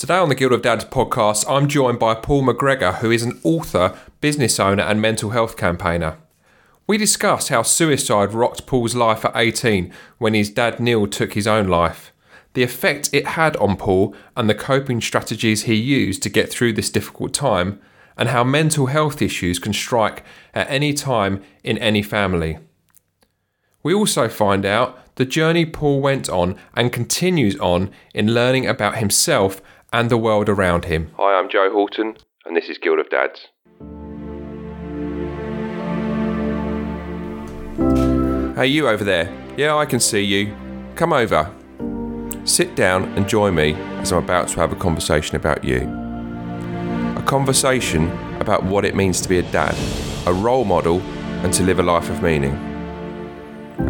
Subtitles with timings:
[0.00, 3.38] Today on the Guild of Dads podcast, I'm joined by Paul McGregor, who is an
[3.44, 6.16] author, business owner, and mental health campaigner.
[6.86, 11.46] We discuss how suicide rocked Paul's life at 18 when his dad Neil took his
[11.46, 12.14] own life,
[12.54, 16.72] the effect it had on Paul, and the coping strategies he used to get through
[16.72, 17.78] this difficult time,
[18.16, 20.24] and how mental health issues can strike
[20.54, 22.58] at any time in any family.
[23.82, 28.96] We also find out the journey Paul went on and continues on in learning about
[28.96, 29.60] himself
[29.92, 31.10] and the world around him.
[31.16, 33.48] Hi, I'm Joe Horton, and this is Guild of Dads.
[38.56, 39.32] Hey, you over there.
[39.56, 40.54] Yeah, I can see you.
[40.94, 41.52] Come over.
[42.44, 45.80] Sit down and join me as I'm about to have a conversation about you.
[47.16, 49.76] A conversation about what it means to be a dad,
[50.26, 51.00] a role model,
[51.42, 52.52] and to live a life of meaning.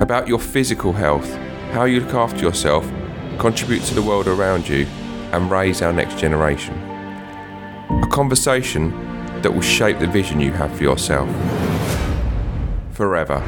[0.01, 1.35] About your physical health,
[1.73, 2.89] how you look after yourself,
[3.39, 4.87] contribute to the world around you,
[5.33, 6.75] and raise our next generation.
[8.03, 8.91] A conversation
[9.43, 11.29] that will shape the vision you have for yourself.
[12.93, 13.41] Forever.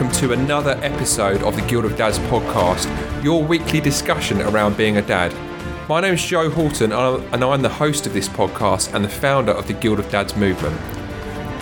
[0.00, 2.88] Welcome to another episode of the Guild of Dads podcast,
[3.22, 5.30] your weekly discussion around being a dad.
[5.90, 9.52] My name is Joe Horton, and I'm the host of this podcast and the founder
[9.52, 10.80] of the Guild of Dads movement.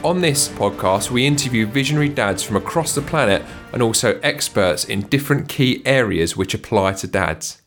[0.04, 5.08] On this podcast, we interview visionary dads from across the planet and also experts in
[5.08, 7.60] different key areas which apply to dads.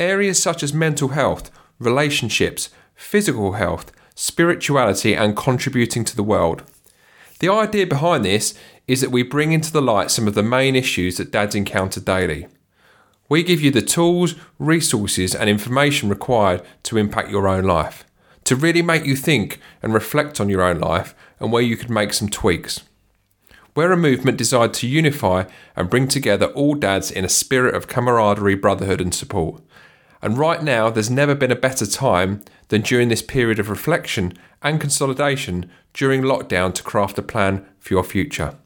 [0.00, 6.64] Areas such as mental health, relationships, physical health, spirituality, and contributing to the world.
[7.38, 8.54] The idea behind this
[8.88, 12.00] is that we bring into the light some of the main issues that dads encounter
[12.00, 12.48] daily.
[13.28, 18.04] We give you the tools, resources, and information required to impact your own life,
[18.44, 21.90] to really make you think and reflect on your own life and where you could
[21.90, 22.80] make some tweaks.
[23.76, 25.44] We're a movement designed to unify
[25.76, 29.62] and bring together all dads in a spirit of camaraderie, brotherhood, and support.
[30.22, 34.32] And right now, there's never been a better time than during this period of reflection
[34.62, 38.56] and consolidation during lockdown to craft a plan for your future.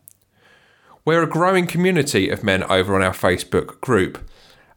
[1.04, 4.18] We're a growing community of men over on our Facebook group,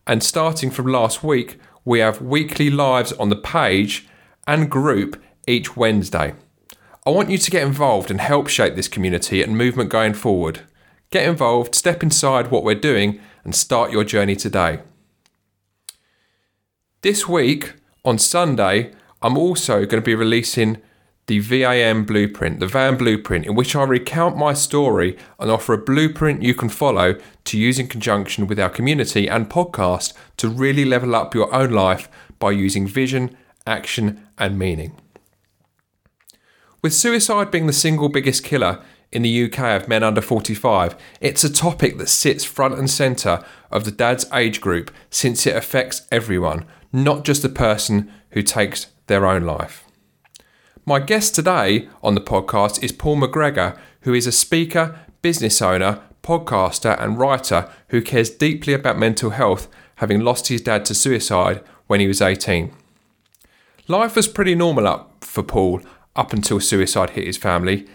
[0.08, 4.08] and starting from last week, we have weekly lives on the page
[4.48, 6.34] and group each Wednesday.
[7.06, 10.62] I want you to get involved and help shape this community and movement going forward.
[11.12, 14.80] Get involved, step inside what we're doing, and start your journey today.
[17.04, 20.82] This week, on Sunday, I'm also going to be releasing
[21.28, 25.78] the VAM blueprint, the VAM blueprint, in which I recount my story and offer a
[25.78, 27.16] blueprint you can follow
[27.46, 31.72] to use in conjunction with our community and podcast to really level up your own
[31.72, 34.96] life by using vision, action, and meaning.
[36.84, 41.44] With suicide being the single biggest killer in the UK of men under 45, it's
[41.44, 46.04] a topic that sits front and centre of the dad's age group since it affects
[46.12, 49.85] everyone, not just the person who takes their own life.
[50.88, 56.04] My guest today on the podcast is Paul McGregor, who is a speaker, business owner,
[56.22, 61.64] podcaster, and writer who cares deeply about mental health, having lost his dad to suicide
[61.88, 62.72] when he was 18.
[63.88, 65.82] Life was pretty normal up for Paul
[66.16, 67.88] up until suicide hit his family.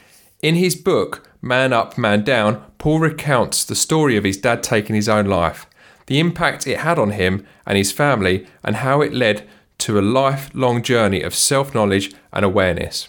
[0.43, 4.97] In his book, Man Up, Man Down, Paul recounts the story of his dad taking
[4.97, 5.65] his own life
[6.11, 9.49] the impact it had on him and his family, and how it led
[9.81, 13.09] to a lifelong journey of self knowledge and awareness.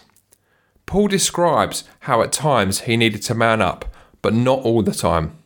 [0.86, 3.86] Paul describes how at times he needed to man up,
[4.22, 5.38] but not all the time.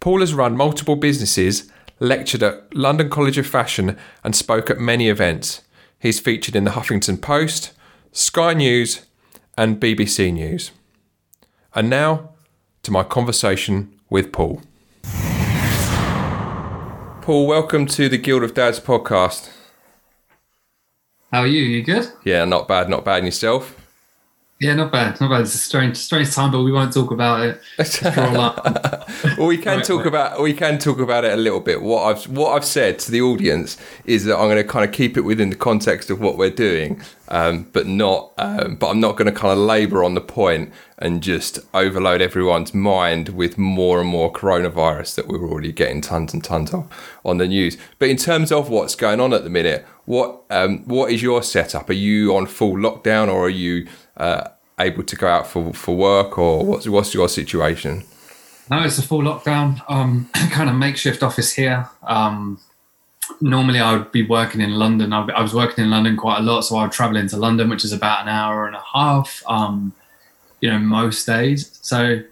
[0.00, 5.08] Paul has run multiple businesses, lectured at London College of Fashion, and spoke at many
[5.08, 5.62] events.
[5.98, 7.72] He's featured in the Huffington Post,
[8.12, 9.06] Sky News,
[9.58, 10.70] and BBC News.
[11.74, 12.30] And now
[12.82, 14.62] to my conversation with Paul.
[17.22, 19.50] Paul, welcome to the Guild of Dads podcast.
[21.32, 21.62] How are you?
[21.62, 22.10] You good?
[22.24, 23.18] Yeah, not bad, not bad.
[23.18, 23.76] And yourself?
[24.58, 25.42] Yeah, not bad, not bad.
[25.42, 27.60] It's a strange, strange time, but we won't talk about it.
[29.38, 31.80] well, we can talk about we can talk about it a little bit.
[31.80, 34.92] What I've what I've said to the audience is that I'm going to kind of
[34.92, 38.32] keep it within the context of what we're doing, um, but not.
[38.36, 42.20] Um, but I'm not going to kind of labour on the point and just overload
[42.20, 46.86] everyone's mind with more and more coronavirus that we're already getting tons and tons of
[47.24, 47.78] on the news.
[47.98, 51.42] But in terms of what's going on at the minute, what um, what is your
[51.42, 51.88] setup?
[51.88, 54.48] Are you on full lockdown, or are you uh,
[54.78, 58.04] able to go out for, for work, or what's what's your situation?
[58.70, 59.82] No, it's a full lockdown.
[59.88, 61.88] Um, kind of makeshift office here.
[62.02, 62.60] Um,
[63.40, 65.12] normally, I would be working in London.
[65.12, 67.84] I, was working in London quite a lot, so I would travel into London, which
[67.84, 69.42] is about an hour and a half.
[69.46, 69.92] Um,
[70.60, 71.78] you know, most days.
[71.82, 72.22] So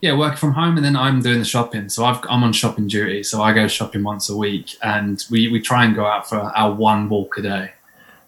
[0.00, 1.88] yeah, working from home, and then I'm doing the shopping.
[1.88, 3.22] So i am on shopping duty.
[3.24, 6.36] So I go shopping once a week, and we we try and go out for
[6.36, 7.72] our one walk a day.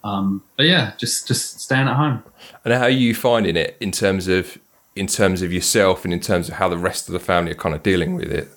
[0.02, 2.24] Um, but yeah, just just staying at home.
[2.64, 4.58] And how are you finding it in terms of
[4.96, 7.56] in terms of yourself and in terms of how the rest of the family are
[7.56, 8.48] kind of dealing with it?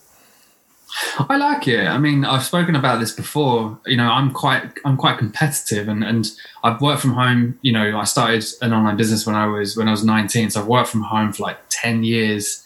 [1.17, 1.87] I like it.
[1.87, 3.79] I mean, I've spoken about this before.
[3.85, 6.29] You know, I'm quite I'm quite competitive, and and
[6.63, 7.57] I've worked from home.
[7.61, 10.61] You know, I started an online business when I was when I was 19, so
[10.61, 12.63] I've worked from home for like 10 years.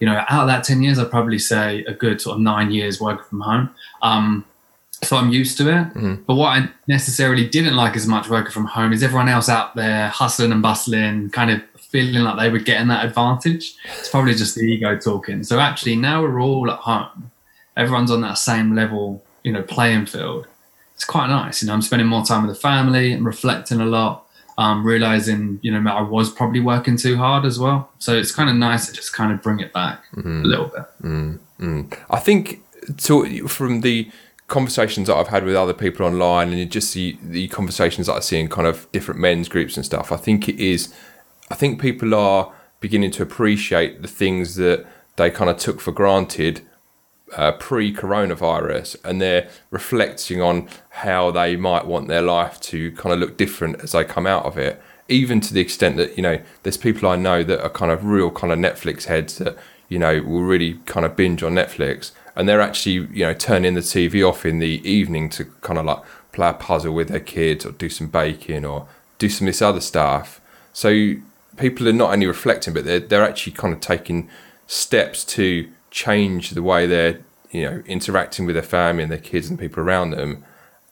[0.00, 2.72] You know, out of that 10 years, I'd probably say a good sort of nine
[2.72, 3.70] years working from home.
[4.02, 4.44] Um,
[5.04, 5.94] so I'm used to it.
[5.94, 6.24] Mm.
[6.26, 9.74] But what I necessarily didn't like as much working from home is everyone else out
[9.74, 13.74] there hustling and bustling, kind of feeling like they were getting that advantage.
[13.98, 15.42] It's probably just the ego talking.
[15.42, 17.31] So actually, now we're all at home.
[17.76, 20.46] Everyone's on that same level, you know, playing field.
[20.94, 21.62] It's quite nice.
[21.62, 24.26] You know, I'm spending more time with the family and reflecting a lot.
[24.58, 27.90] Um, realizing, you know, I was probably working too hard as well.
[27.98, 30.44] So it's kind of nice to just kind of bring it back mm-hmm.
[30.44, 30.84] a little bit.
[31.02, 31.92] Mm-hmm.
[32.10, 32.62] I think
[32.98, 34.10] to, from the
[34.48, 38.20] conversations that I've had with other people online and just the, the conversations that I
[38.20, 40.92] see in kind of different men's groups and stuff, I think it is
[41.50, 44.86] I think people are beginning to appreciate the things that
[45.16, 46.62] they kind of took for granted
[47.36, 53.12] uh, pre coronavirus and they're reflecting on how they might want their life to kind
[53.12, 54.80] of look different as they come out of it.
[55.08, 58.04] Even to the extent that, you know, there's people I know that are kind of
[58.04, 59.56] real kind of Netflix heads that,
[59.88, 63.74] you know, will really kind of binge on Netflix and they're actually, you know, turning
[63.74, 66.02] the TV off in the evening to kind of like
[66.32, 68.88] play a puzzle with their kids or do some baking or
[69.18, 70.40] do some this other stuff.
[70.72, 71.14] So
[71.56, 74.28] people are not only reflecting, but they're they're actually kind of taking
[74.66, 77.20] steps to change the way they're
[77.52, 80.44] you know interacting with their family and their kids and people around them,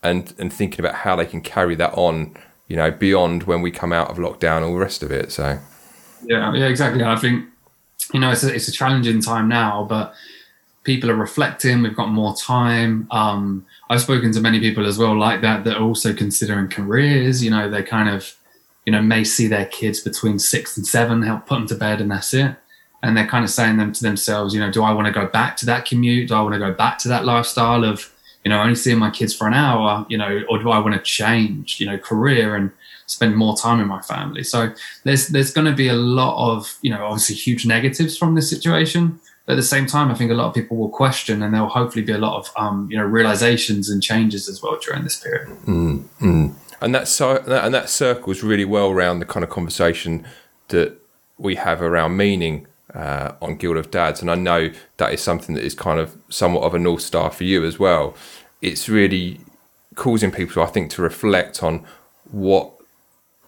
[0.03, 2.37] and and thinking about how they can carry that on,
[2.69, 5.33] you know, beyond when we come out of lockdown all the rest of it.
[5.33, 5.59] So,
[6.25, 7.03] yeah, yeah, exactly.
[7.03, 7.47] I think
[8.15, 10.15] you know it's a, it's a challenging time now, but
[10.85, 11.83] people are reflecting.
[11.83, 13.09] We've got more time.
[13.11, 17.43] Um, I've spoken to many people as well like that that are also considering careers.
[17.43, 18.37] You know, they kind of
[18.87, 22.01] you know, may see their kids between six and seven, help put them to bed,
[22.01, 22.57] and that's it.
[23.03, 25.27] And they're kind of saying them to themselves, you know, do I want to go
[25.27, 26.29] back to that commute?
[26.29, 28.13] Do I want to go back to that lifestyle of,
[28.45, 30.95] you know, only seeing my kids for an hour, you know, or do I want
[30.95, 32.71] to change, you know, career and
[33.07, 34.43] spend more time with my family?
[34.43, 34.73] So
[35.05, 38.51] there's there's going to be a lot of, you know, obviously huge negatives from this
[38.51, 39.21] situation.
[39.47, 41.63] But at the same time, I think a lot of people will question, and there
[41.63, 45.03] will hopefully be a lot of, um, you know, realizations and changes as well during
[45.03, 45.49] this period.
[45.67, 50.27] Mm-hmm and that so and that circles really well around the kind of conversation
[50.69, 50.97] that
[51.39, 55.55] we have around meaning uh, on Guild of Dads, and I know that is something
[55.55, 58.15] that is kind of somewhat of a north star for you as well.
[58.61, 59.41] It's really
[59.95, 61.85] causing people, I think, to reflect on
[62.31, 62.73] what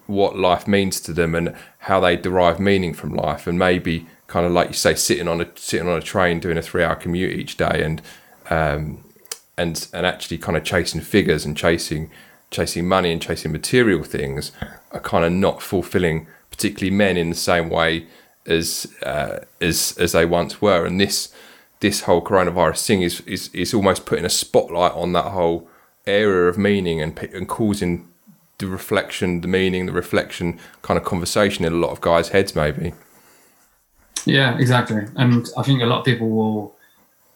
[0.05, 4.45] what life means to them and how they derive meaning from life, and maybe kind
[4.45, 6.95] of like you say, sitting on a sitting on a train doing a three hour
[6.95, 8.01] commute each day, and
[8.49, 9.03] um,
[9.57, 12.09] and and actually kind of chasing figures and chasing
[12.51, 14.51] chasing money and chasing material things
[14.91, 18.05] are kind of not fulfilling, particularly men, in the same way
[18.45, 20.85] as uh, as as they once were.
[20.85, 21.33] And this
[21.79, 25.67] this whole coronavirus thing is is is almost putting a spotlight on that whole
[26.05, 28.07] area of meaning and and causing
[28.59, 32.55] the reflection, the meaning, the reflection kind of conversation in a lot of guys' heads,
[32.55, 32.93] maybe.
[34.25, 35.01] Yeah, exactly.
[35.15, 36.75] And I think a lot of people will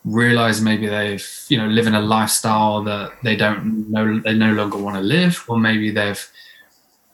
[0.04, 4.78] realize maybe they've you know living a lifestyle that they don't know they no longer
[4.78, 6.30] want to live or maybe they've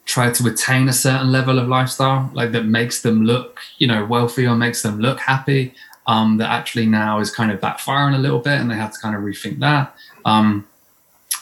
[0.04, 4.04] tried to attain a certain level of lifestyle like that makes them look you know
[4.04, 5.74] wealthy or makes them look happy
[6.06, 8.98] um, that actually now is kind of backfiring a little bit and they have to
[8.98, 9.94] kind of rethink that
[10.24, 10.66] um,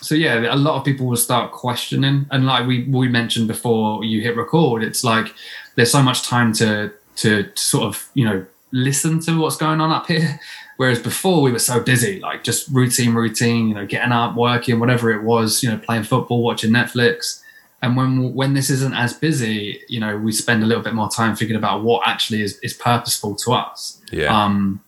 [0.00, 4.04] so yeah a lot of people will start questioning and like we we mentioned before
[4.04, 5.34] you hit record it's like
[5.74, 9.90] there's so much time to to sort of you know listen to what's going on
[9.90, 10.40] up here
[10.76, 14.80] Whereas before we were so busy, like just routine, routine, you know, getting up, working,
[14.80, 17.41] whatever it was, you know, playing football, watching Netflix.
[17.82, 21.10] And when when this isn't as busy, you know, we spend a little bit more
[21.10, 24.00] time thinking about what actually is, is purposeful to us.
[24.12, 24.26] Yeah.
[24.26, 24.80] Um,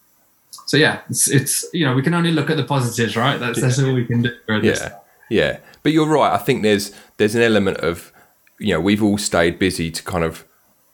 [0.66, 3.38] so yeah, it's, it's you know we can only look at the positives, right?
[3.38, 4.32] That's that's all we can do.
[4.62, 4.98] yeah,
[5.28, 5.58] yeah.
[5.82, 6.32] But you're right.
[6.32, 8.12] I think there's there's an element of
[8.58, 10.44] you know, we've all stayed busy to kind of.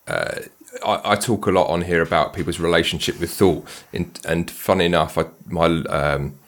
[0.06, 0.40] Uh,
[0.84, 4.86] I, I, talk a lot on here about people's relationship with thought, in, and funny
[4.86, 6.38] enough, I, my um,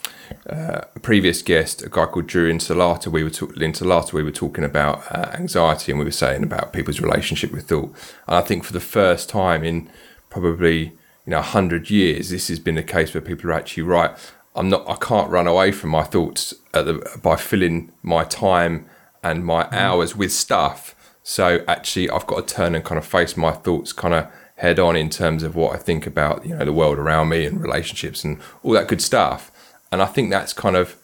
[0.49, 4.65] uh, previous guest, a guy called Drew Insalata, we were talking Insalata, we were talking
[4.65, 7.95] about uh, anxiety, and we were saying about people's relationship with thought.
[8.27, 9.91] And I think for the first time in
[10.31, 10.93] probably
[11.27, 14.11] you know hundred years, this has been the case where people are actually right.
[14.55, 14.89] I'm not.
[14.89, 18.87] I can't run away from my thoughts the, by filling my time
[19.23, 19.73] and my mm.
[19.73, 20.95] hours with stuff.
[21.23, 24.79] So actually, I've got to turn and kind of face my thoughts, kind of head
[24.79, 27.61] on in terms of what I think about you know the world around me and
[27.61, 29.52] relationships and all that good stuff.
[29.93, 30.97] And I think that's kind of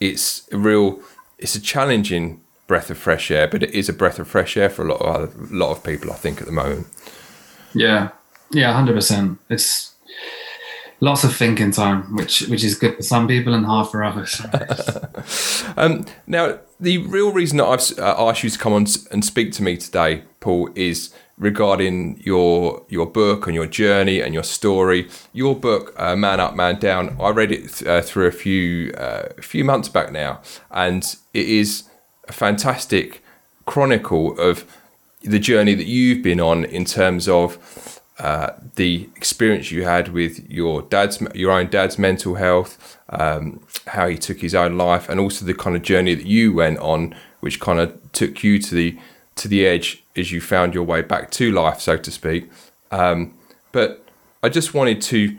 [0.00, 1.00] it's a real
[1.38, 4.68] it's a challenging breath of fresh air, but it is a breath of fresh air
[4.68, 6.10] for a lot of other, a lot of people.
[6.10, 6.88] I think at the moment.
[7.74, 8.10] Yeah,
[8.50, 9.38] yeah, hundred percent.
[9.48, 9.94] It's
[11.00, 14.40] lots of thinking time, which which is good for some people and hard for others.
[15.76, 19.52] um, now, the real reason that I've uh, asked you to come on and speak
[19.52, 25.08] to me today, Paul, is regarding your your book and your journey and your story.
[25.32, 27.16] Your book, uh, Man Up, Man Down.
[27.20, 31.48] I read it th- uh, through a few uh, few months back now, and it
[31.48, 31.84] is
[32.28, 33.22] a fantastic
[33.66, 34.64] chronicle of
[35.22, 40.48] the journey that you've been on in terms of uh, the experience you had with
[40.50, 45.18] your dad's your own dad's mental health, um, how he took his own life, and
[45.18, 48.74] also the kind of journey that you went on, which kind of took you to
[48.74, 48.98] the
[49.36, 52.50] to the edge as you found your way back to life, so to speak.
[52.90, 53.34] Um,
[53.72, 54.04] but
[54.42, 55.36] I just wanted to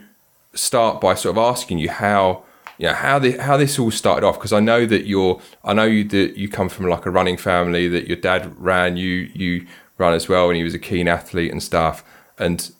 [0.54, 2.44] start by sort of asking you how
[2.78, 5.72] you know how the how this all started off because I know that you're I
[5.74, 9.30] know you that you come from like a running family that your dad ran you
[9.34, 9.66] you
[9.98, 12.04] run as well and he was a keen athlete and stuff
[12.38, 12.70] and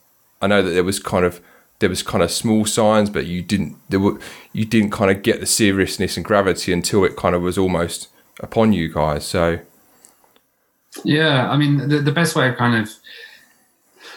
[0.42, 1.40] I know that there was kind of
[1.78, 4.18] there was kind of small signs, but you didn't there were
[4.52, 8.08] you didn't kind of get the seriousness and gravity until it kind of was almost
[8.40, 9.24] upon you guys.
[9.24, 9.60] So
[11.04, 12.90] yeah, I mean the, the best way of kind of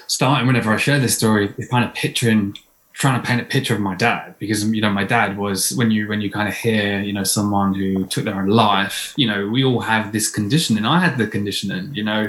[0.07, 2.57] starting whenever I share this story is kind of picturing
[2.93, 5.91] trying to paint a picture of my dad because you know my dad was when
[5.91, 9.27] you when you kind of hear you know someone who took their own life you
[9.27, 12.27] know we all have this conditioning i had the conditioning you know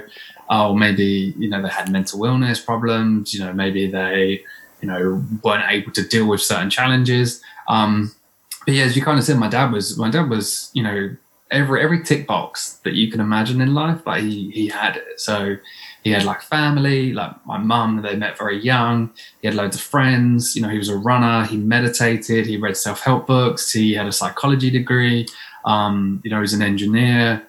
[0.50, 3.34] oh, maybe you know they had mental illness problems.
[3.34, 4.42] You know, maybe they
[4.80, 7.42] you know weren't able to deal with certain challenges.
[7.68, 8.12] Um,
[8.64, 11.16] but yeah, as you kind of said, my dad was my dad was you know
[11.50, 15.20] every every tick box that you can imagine in life, but he he had it.
[15.20, 15.56] So
[16.04, 18.02] he had like family, like my mum.
[18.02, 19.10] They met very young.
[19.40, 20.54] He had loads of friends.
[20.54, 21.44] You know, he was a runner.
[21.44, 22.46] He meditated.
[22.46, 23.72] He read self help books.
[23.72, 25.26] He had a psychology degree.
[25.64, 27.42] Um, you know, he's an engineer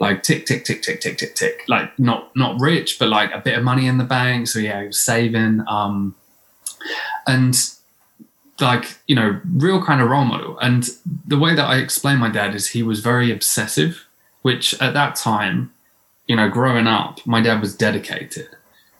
[0.00, 3.40] like tick tick tick tick tick tick tick like not not rich but like a
[3.40, 6.14] bit of money in the bank so yeah he was saving um
[7.26, 7.72] and
[8.60, 10.90] like you know real kind of role model and
[11.26, 14.06] the way that i explain my dad is he was very obsessive
[14.42, 15.72] which at that time
[16.26, 18.48] you know growing up my dad was dedicated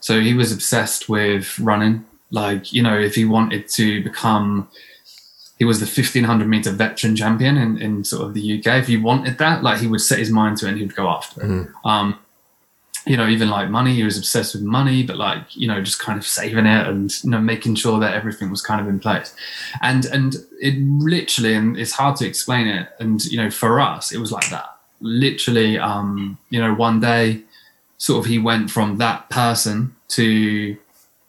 [0.00, 4.68] so he was obsessed with running like you know if he wanted to become
[5.58, 8.78] he was the 1500 meter veteran champion in, in sort of the UK.
[8.78, 11.08] If he wanted that, like he would set his mind to it and he'd go
[11.08, 11.48] after it.
[11.48, 11.86] Mm-hmm.
[11.86, 12.18] Um,
[13.08, 15.98] you know, even like money, he was obsessed with money, but like, you know, just
[15.98, 19.00] kind of saving it and, you know, making sure that everything was kind of in
[19.00, 19.34] place.
[19.82, 22.88] And, and it literally, and it's hard to explain it.
[23.00, 24.76] And, you know, for us, it was like that.
[25.00, 27.42] Literally, um, you know, one day,
[27.96, 30.76] sort of he went from that person to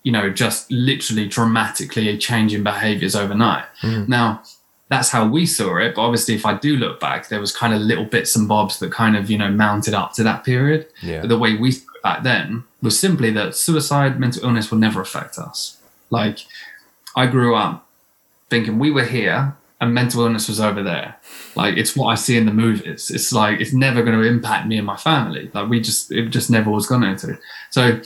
[0.03, 3.65] you know, just literally dramatically a change in behaviors overnight.
[3.81, 4.07] Mm.
[4.07, 4.41] Now,
[4.89, 5.95] that's how we saw it.
[5.95, 8.79] But obviously, if I do look back, there was kind of little bits and bobs
[8.79, 10.87] that kind of, you know, mounted up to that period.
[11.01, 11.21] Yeah.
[11.21, 15.37] But the way we back then was simply that suicide, mental illness will never affect
[15.37, 15.77] us.
[16.09, 16.39] Like,
[17.15, 17.87] I grew up
[18.49, 21.15] thinking we were here and mental illness was over there.
[21.55, 23.11] Like, it's what I see in the movies.
[23.11, 25.51] It's like, it's never going to impact me and my family.
[25.53, 27.37] Like, we just, it just never was going to.
[27.69, 28.01] So,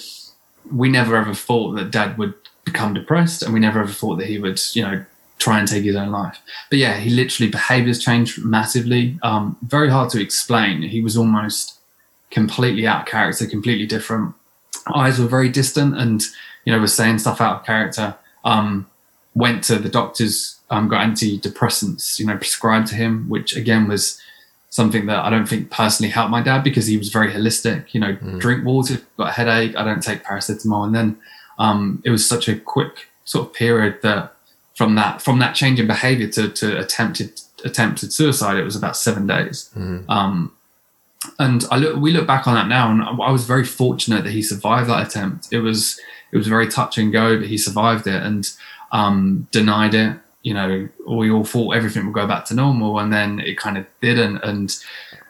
[0.72, 2.34] we never ever thought that dad would
[2.66, 5.06] become depressed and we never ever thought that he would, you know,
[5.44, 6.40] try and take his own life.
[6.70, 9.20] But yeah, he literally behaviors changed massively.
[9.24, 10.82] Um, very hard to explain.
[10.82, 11.80] He was almost
[12.32, 14.34] completely out of character, completely different.
[14.96, 16.24] Eyes were very distant and,
[16.64, 18.16] you know, was saying stuff out of character.
[18.46, 18.88] Um,
[19.36, 24.22] went to the doctors, um, got antidepressants, you know, prescribed to him, which again was
[24.70, 27.94] something that I don't think personally helped my dad because he was very holistic.
[27.94, 28.40] You know, mm.
[28.40, 31.18] drink water, got a headache, I don't take paracetamol, and then
[31.60, 34.36] um, it was such a quick sort of period that
[34.76, 38.98] from that from that change in behavior to, to attempted attempted suicide, it was about
[38.98, 39.70] seven days.
[39.76, 40.10] Mm.
[40.10, 40.56] Um,
[41.40, 44.32] and I look, we look back on that now, and I was very fortunate that
[44.32, 45.48] he survived that attempt.
[45.52, 46.00] It was
[46.32, 48.50] it was very touch and go, but he survived it and
[48.92, 53.12] um, denied it you know, we all thought everything would go back to normal, and
[53.12, 54.38] then it kind of didn't.
[54.44, 54.78] And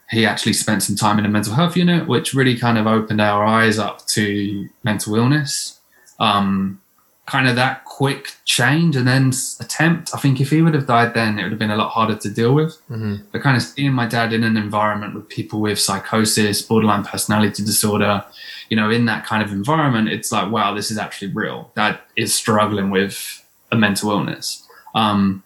[0.10, 3.22] he actually spent some time in a mental health unit, which really kind of opened
[3.22, 5.80] our eyes up to mental illness.
[6.20, 6.82] Um,
[7.26, 10.14] kind of that quick change and then attempt.
[10.14, 12.16] I think if he would have died then, it would have been a lot harder
[12.18, 12.74] to deal with.
[12.90, 13.16] Mm-hmm.
[13.32, 17.64] But kind of seeing my dad in an environment with people with psychosis, borderline personality
[17.64, 18.26] disorder,
[18.70, 21.72] you know, in that kind of environment, it's like, wow, this is actually real.
[21.76, 24.68] That is struggling with a mental illness.
[24.94, 25.44] Um,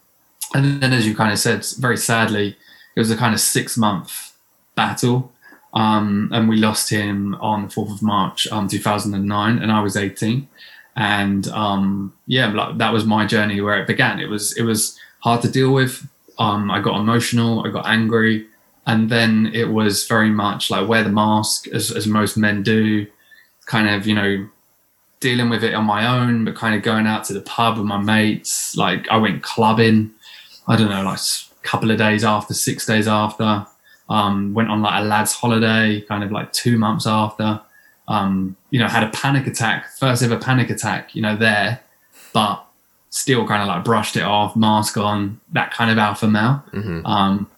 [0.54, 2.56] and then, as you kind of said, very sadly,
[2.96, 4.32] it was a kind of six month
[4.74, 5.32] battle.
[5.74, 9.96] Um, and we lost him on the 4th of March, um, 2009, and I was
[9.96, 10.48] 18
[10.98, 14.18] and um, yeah, like, that was my journey where it began.
[14.18, 16.06] It was it was hard to deal with.
[16.38, 18.48] Um, I got emotional, I got angry,
[18.84, 23.06] and then it was very much like wear the mask as as most men do,
[23.66, 24.48] kind of you know
[25.20, 27.86] dealing with it on my own, but kind of going out to the pub with
[27.86, 28.76] my mates.
[28.76, 30.10] Like I went clubbing.
[30.66, 33.64] I don't know, like a couple of days after, six days after.
[34.08, 37.60] Um, went on like a lad's holiday, kind of like two months after
[38.08, 41.80] um, you know, had a panic attack, first ever panic attack, you know, there,
[42.32, 42.64] but
[43.10, 46.62] still kind of like brushed it off, mask on, that kind of alpha male.
[46.72, 47.06] Mm-hmm.
[47.06, 47.50] Um,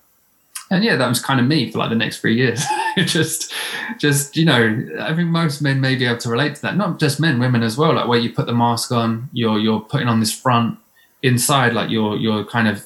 [0.71, 2.65] and yeah, that was kind of me for like the next three years.
[2.99, 3.53] just,
[3.99, 6.77] just you know, I think most men may be able to relate to that.
[6.77, 7.95] Not just men, women as well.
[7.95, 10.79] Like where you put the mask on, you're you're putting on this front.
[11.23, 12.85] Inside, like you're you're kind of,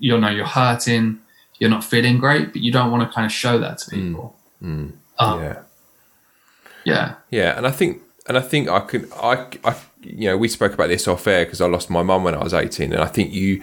[0.00, 1.20] you know, you're hurting,
[1.58, 4.08] you're not feeling great, but you don't want to kind of show that to mm.
[4.08, 4.36] people.
[4.62, 4.76] Mm.
[4.76, 4.92] Mm.
[5.18, 5.62] Um, yeah.
[6.86, 7.16] Yeah.
[7.30, 10.72] Yeah, and I think and I think I could I, I you know we spoke
[10.72, 13.06] about this off air because I lost my mum when I was eighteen, and I
[13.06, 13.62] think you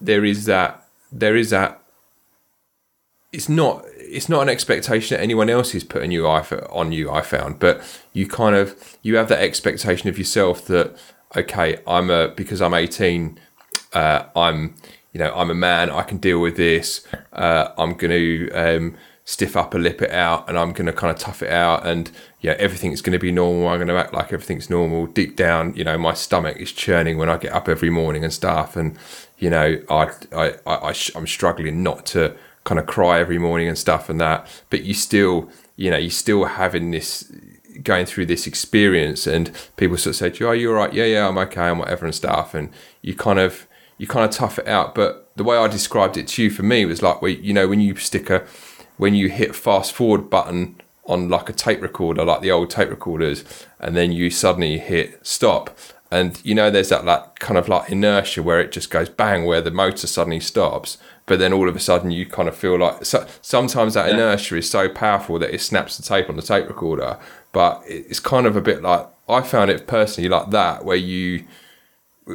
[0.00, 1.80] there is that there is that
[3.32, 7.10] it's not it's not an expectation that anyone else is putting you on you.
[7.10, 7.80] I found, but
[8.12, 10.96] you kind of you have that expectation of yourself that
[11.36, 13.38] okay, I'm a because I'm eighteen,
[13.92, 14.74] uh, I'm
[15.12, 15.90] you know I'm a man.
[15.90, 17.06] I can deal with this.
[17.32, 18.96] Uh, I'm going to um,
[19.28, 22.10] stiff upper lip it out, and I'm going to kind of tough it out and
[22.40, 23.68] yeah, everything's going to be normal.
[23.68, 25.04] I'm going to act like everything's normal.
[25.04, 28.32] Deep down, you know, my stomach is churning when I get up every morning and
[28.32, 28.74] stuff.
[28.74, 28.96] And,
[29.36, 33.68] you know, I, I, I, I I'm struggling not to kind of cry every morning
[33.68, 34.46] and stuff and that.
[34.70, 37.30] But you still, you know, you're still having this,
[37.82, 40.94] going through this experience and people sort of say to you, oh, you're right.
[40.94, 42.54] Yeah, yeah, I'm okay and whatever and stuff.
[42.54, 42.70] And
[43.02, 43.66] you kind of,
[43.98, 44.94] you kind of tough it out.
[44.94, 47.68] But the way I described it to you for me was like, we you know,
[47.68, 48.46] when you stick a,
[48.98, 52.90] when you hit fast forward button on like a tape recorder, like the old tape
[52.90, 53.44] recorders,
[53.80, 55.76] and then you suddenly hit stop.
[56.10, 59.44] And you know, there's that like kind of like inertia where it just goes bang,
[59.44, 62.78] where the motor suddenly stops, but then all of a sudden you kind of feel
[62.78, 64.14] like so, sometimes that yeah.
[64.14, 67.18] inertia is so powerful that it snaps the tape on the tape recorder.
[67.52, 71.44] But it's kind of a bit like I found it personally like that, where you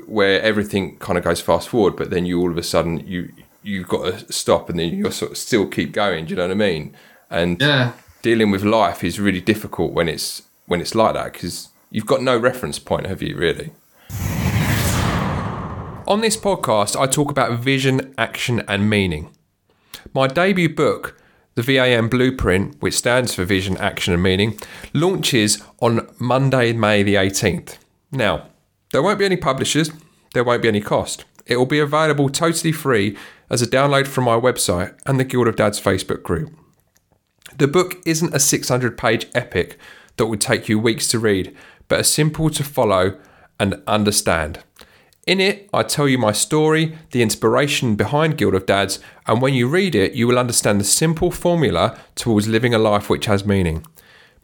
[0.07, 3.31] where everything kind of goes fast forward, but then you all of a sudden you
[3.63, 6.25] you've got to stop and then you sort of still keep going.
[6.25, 6.95] Do you know what I mean?
[7.29, 11.69] And yeah, dealing with life is really difficult when it's when it's like that because
[11.89, 13.35] you've got no reference point, have you?
[13.35, 13.71] Really.
[16.05, 19.29] On this podcast, I talk about vision, action, and meaning.
[20.13, 21.17] My debut book,
[21.55, 24.59] The VAM Blueprint, which stands for Vision, Action, and Meaning,
[24.93, 27.77] launches on Monday, May the 18th.
[28.11, 28.47] Now,
[28.91, 29.91] there won't be any publishers,
[30.33, 31.23] there won't be any cost.
[31.45, 33.17] It will be available totally free
[33.53, 36.51] as a download from my website and the Guild of Dads Facebook group.
[37.55, 39.77] The book isn't a 600 page epic
[40.17, 41.55] that would take you weeks to read,
[41.87, 43.19] but a simple to follow
[43.59, 44.63] and understand.
[45.27, 49.53] In it, I tell you my story, the inspiration behind Guild of Dads, and when
[49.53, 53.45] you read it, you will understand the simple formula towards living a life which has
[53.45, 53.85] meaning.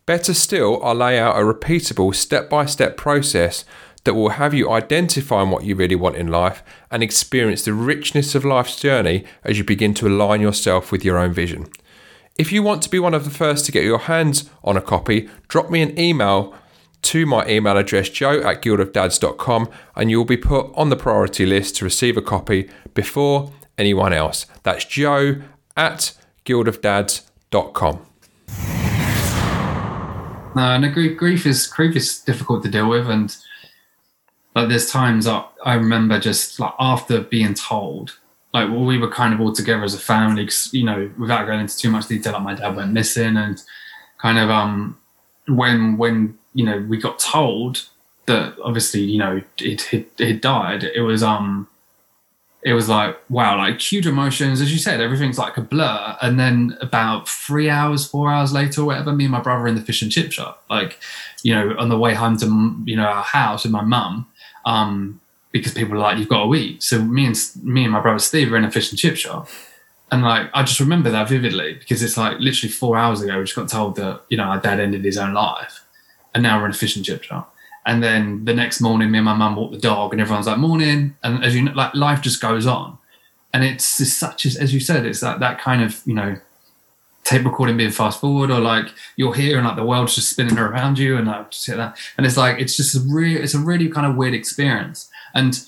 [0.06, 3.66] Better still, I lay out a repeatable step by step process
[4.04, 8.36] that will have you identifying what you really want in life and experience the richness
[8.36, 11.68] of life's journey as you begin to align yourself with your own vision.
[12.38, 14.82] If you want to be one of the first to get your hands on a
[14.82, 16.56] copy, drop me an email
[17.02, 21.76] to my email address joe at guildofdads.com and you'll be put on the priority list
[21.78, 24.46] to receive a copy before anyone else.
[24.64, 25.42] That's joe
[25.76, 26.14] at
[26.46, 28.06] guildofdads.com.
[30.56, 33.36] No, and grief, grief is grief is difficult to deal with, and
[34.56, 38.18] like there's times I, I remember just like after being told
[38.54, 41.60] like well, we were kind of all together as a family you know without going
[41.60, 43.62] into too much detail like my dad went missing and
[44.18, 44.98] kind of um
[45.48, 47.88] when when you know we got told
[48.26, 51.68] that obviously you know it it died it was um
[52.62, 54.60] it was like wow like huge emotions.
[54.60, 56.18] As you said everything's like a blur.
[56.22, 59.76] And then about three hours four hours later or whatever me and my brother in
[59.76, 61.00] the fish and chip shop like
[61.44, 64.28] you know on the way home to you know our house with my mum
[64.66, 65.20] um
[65.52, 66.84] because people are like, you've got to eat.
[66.84, 69.50] So me and me and my brother Steve are in a fish and chip shop,
[70.12, 73.44] and like I just remember that vividly because it's like literally four hours ago we
[73.44, 75.84] just got told that you know our dad ended his own life,
[76.34, 77.56] and now we're in a fish and chip shop.
[77.86, 80.58] And then the next morning, me and my mum walk the dog, and everyone's like
[80.58, 82.98] morning, and as you know, like life just goes on,
[83.54, 86.38] and it's, it's such as as you said, it's that that kind of you know
[87.30, 90.58] tape recording being fast forward or like you're here and like the world's just spinning
[90.58, 91.96] around you and like just that.
[92.18, 95.10] And it's like it's just a real it's a really kind of weird experience.
[95.36, 95.64] And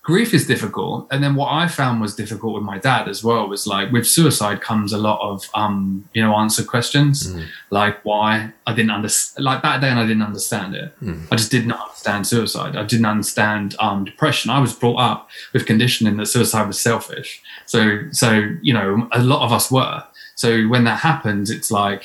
[0.00, 1.06] grief is difficult.
[1.10, 4.06] And then what i found was difficult with my dad as well was like with
[4.06, 7.30] suicide comes a lot of um you know answer questions.
[7.30, 7.44] Mm.
[7.68, 10.98] like why i didn't understand like back then i didn't understand it.
[11.02, 11.26] Mm.
[11.30, 12.74] i just did not understand suicide.
[12.74, 14.50] I didn't understand um depression.
[14.50, 17.42] I was brought up with conditioning that suicide was selfish.
[17.66, 17.80] So
[18.12, 18.28] so
[18.62, 20.04] you know a lot of us were
[20.42, 22.04] so when that happens it's like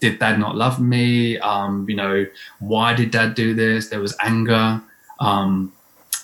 [0.00, 2.26] did dad not love me um you know
[2.58, 4.80] why did dad do this there was anger
[5.20, 5.72] um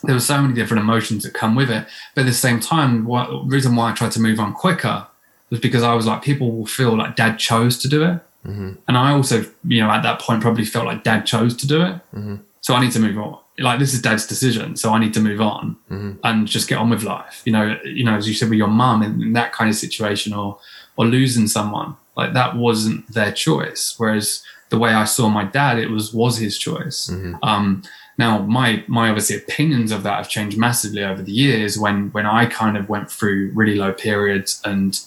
[0.02, 1.86] there were so many different emotions that come with it.
[2.14, 5.06] But at the same time, what reason why I tried to move on quicker
[5.50, 8.20] was because I was like, people will feel like dad chose to do it.
[8.46, 8.72] Mm-hmm.
[8.86, 11.82] And I also, you know, at that point probably felt like dad chose to do
[11.82, 12.00] it.
[12.14, 12.36] Mm-hmm.
[12.60, 13.38] So I need to move on.
[13.58, 14.76] Like this is dad's decision.
[14.76, 16.12] So I need to move on mm-hmm.
[16.22, 17.42] and just get on with life.
[17.44, 19.74] You know, you know, as you said with your mum in, in that kind of
[19.74, 20.58] situation or
[20.98, 23.94] or losing someone, like that wasn't their choice.
[23.96, 27.08] Whereas the way I saw my dad, it was was his choice.
[27.10, 27.36] Mm-hmm.
[27.42, 27.82] Um,
[28.18, 31.78] now, my my obviously opinions of that have changed massively over the years.
[31.78, 35.00] When when I kind of went through really low periods, and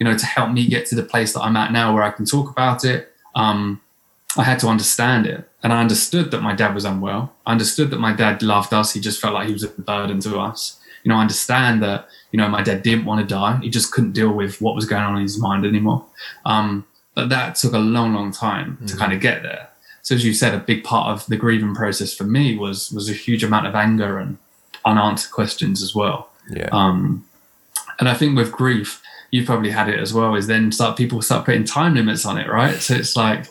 [0.00, 2.10] you know, to help me get to the place that I'm at now, where I
[2.10, 3.82] can talk about it, um,
[4.38, 7.34] I had to understand it, and I understood that my dad was unwell.
[7.44, 8.94] I understood that my dad loved us.
[8.94, 10.80] He just felt like he was a burden to us.
[11.06, 13.58] You know, I understand that you know my dad didn't want to die.
[13.62, 16.04] He just couldn't deal with what was going on in his mind anymore.
[16.44, 18.86] Um, but that took a long, long time mm-hmm.
[18.86, 19.70] to kind of get there
[20.06, 23.10] so as you said, a big part of the grieving process for me was was
[23.10, 24.38] a huge amount of anger and
[24.84, 26.30] unanswered questions as well.
[26.48, 26.68] Yeah.
[26.70, 27.26] Um,
[27.98, 30.36] and I think with grief, you've probably had it as well.
[30.36, 32.76] Is then start people start putting time limits on it, right?
[32.76, 33.46] So it's like,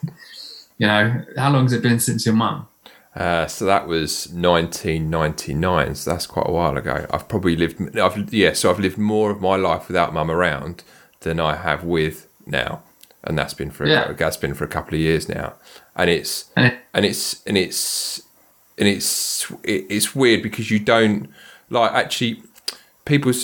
[0.78, 2.70] you know, how long has it been since your mum?
[3.16, 5.96] Uh, so that was 1999.
[5.96, 7.06] So that's quite a while ago.
[7.12, 8.54] I've probably lived, I've, yeah.
[8.54, 10.84] So I've lived more of my life without mum around
[11.22, 12.84] than I have with now,
[13.24, 14.12] and that's been for yeah.
[14.12, 15.54] that's been for a couple of years now
[15.96, 18.22] and it's and it's and it's
[18.78, 21.30] and it's it's weird because you don't
[21.70, 22.42] like actually
[23.06, 23.44] people's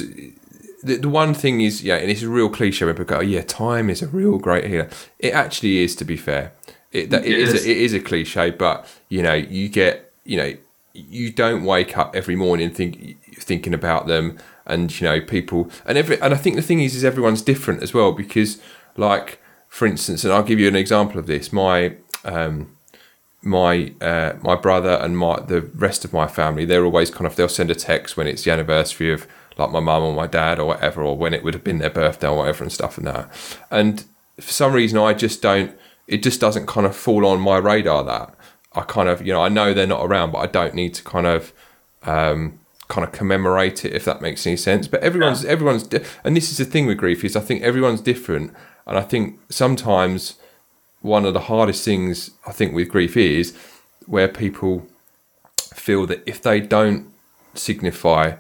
[0.84, 3.22] the, the one thing is yeah and it's a real cliche when people go oh,
[3.22, 6.52] yeah time is a real great healer it actually is to be fair
[6.92, 9.70] it, that, it, it is, is a, it is a cliche but you know you
[9.70, 10.54] get you know
[10.94, 15.98] you don't wake up every morning think thinking about them and you know people and
[15.98, 18.62] every and I think the thing is is everyone's different as well because
[18.98, 22.76] like for instance and I'll give you an example of this my um,
[23.42, 27.36] my uh, my brother and my the rest of my family, they're always kind of
[27.36, 29.28] they'll send a text when it's the anniversary of
[29.58, 31.90] like my mum or my dad or whatever, or when it would have been their
[31.90, 33.30] birthday or whatever and stuff and that.
[33.70, 34.06] And
[34.40, 35.76] for some reason, I just don't.
[36.08, 38.36] It just doesn't kind of fall on my radar that
[38.74, 41.04] I kind of you know I know they're not around, but I don't need to
[41.04, 41.54] kind of.
[42.04, 45.52] Um, kind of commemorate it if that makes any sense but everyone's yeah.
[45.52, 48.54] everyone's di- and this is the thing with grief is i think everyone's different
[48.86, 50.36] and i think sometimes
[51.02, 53.56] one of the hardest things I think with grief is
[54.06, 54.88] where people
[55.74, 57.12] feel that if they don't
[57.54, 58.36] signify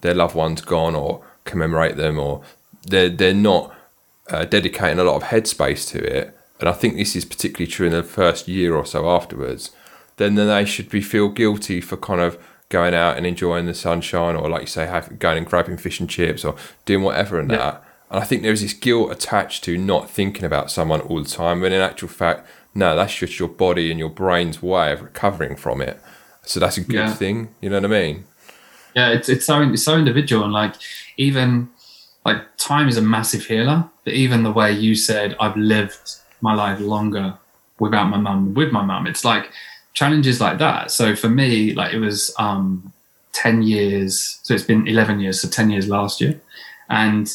[0.00, 2.42] their loved ones gone or commemorate them or
[2.86, 3.74] they're they're not
[4.30, 7.86] uh, dedicating a lot of headspace to it and I think this is particularly true
[7.86, 9.70] in the first year or so afterwards
[10.16, 12.38] then then they should be feel guilty for kind of
[12.68, 16.00] going out and enjoying the sunshine or like you say have, going and grabbing fish
[16.00, 17.56] and chips or doing whatever and yeah.
[17.56, 21.28] that and I think there's this guilt attached to not thinking about someone all the
[21.28, 25.02] time, when in actual fact, no, that's just your body and your brain's way of
[25.02, 26.00] recovering from it.
[26.42, 27.14] So that's a good yeah.
[27.14, 27.54] thing.
[27.60, 28.24] You know what I mean?
[28.94, 30.74] Yeah, it's it's so it's so individual and like
[31.16, 31.68] even
[32.24, 33.88] like time is a massive healer.
[34.04, 37.38] But even the way you said I've lived my life longer
[37.78, 39.50] without my mum, with my mum, it's like
[39.92, 40.90] challenges like that.
[40.90, 42.92] So for me, like it was um
[43.32, 46.40] 10 years, so it's been 11 years, so 10 years last year.
[46.88, 47.30] And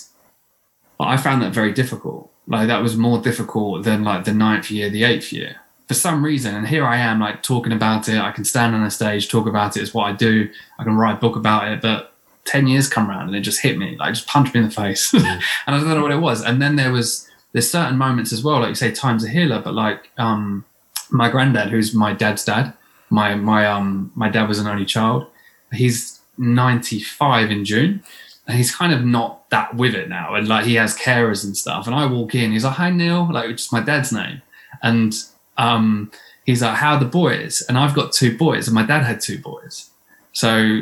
[0.99, 2.31] I found that very difficult.
[2.47, 5.57] Like that was more difficult than like the ninth year, the eighth year.
[5.87, 8.19] For some reason, and here I am like talking about it.
[8.19, 9.81] I can stand on a stage, talk about it.
[9.81, 10.49] It's what I do.
[10.79, 11.81] I can write a book about it.
[11.81, 12.13] But
[12.45, 14.73] 10 years come around and it just hit me, like just punched me in the
[14.73, 15.13] face.
[15.13, 16.41] And I don't know what it was.
[16.41, 19.61] And then there was there's certain moments as well, like you say, time's a healer,
[19.61, 20.65] but like um
[21.09, 22.73] my granddad, who's my dad's dad,
[23.09, 25.27] my my um my dad was an only child.
[25.71, 28.03] He's 95 in June
[28.47, 30.35] and he's kind of not that with it now.
[30.35, 31.87] And like he has carers and stuff.
[31.87, 34.41] And I walk in, he's like, "Hi Neil," like which is my dad's name,
[34.81, 35.13] and
[35.57, 36.11] um,
[36.45, 39.21] he's like, "How are the boys?" And I've got two boys, and my dad had
[39.21, 39.89] two boys.
[40.33, 40.81] So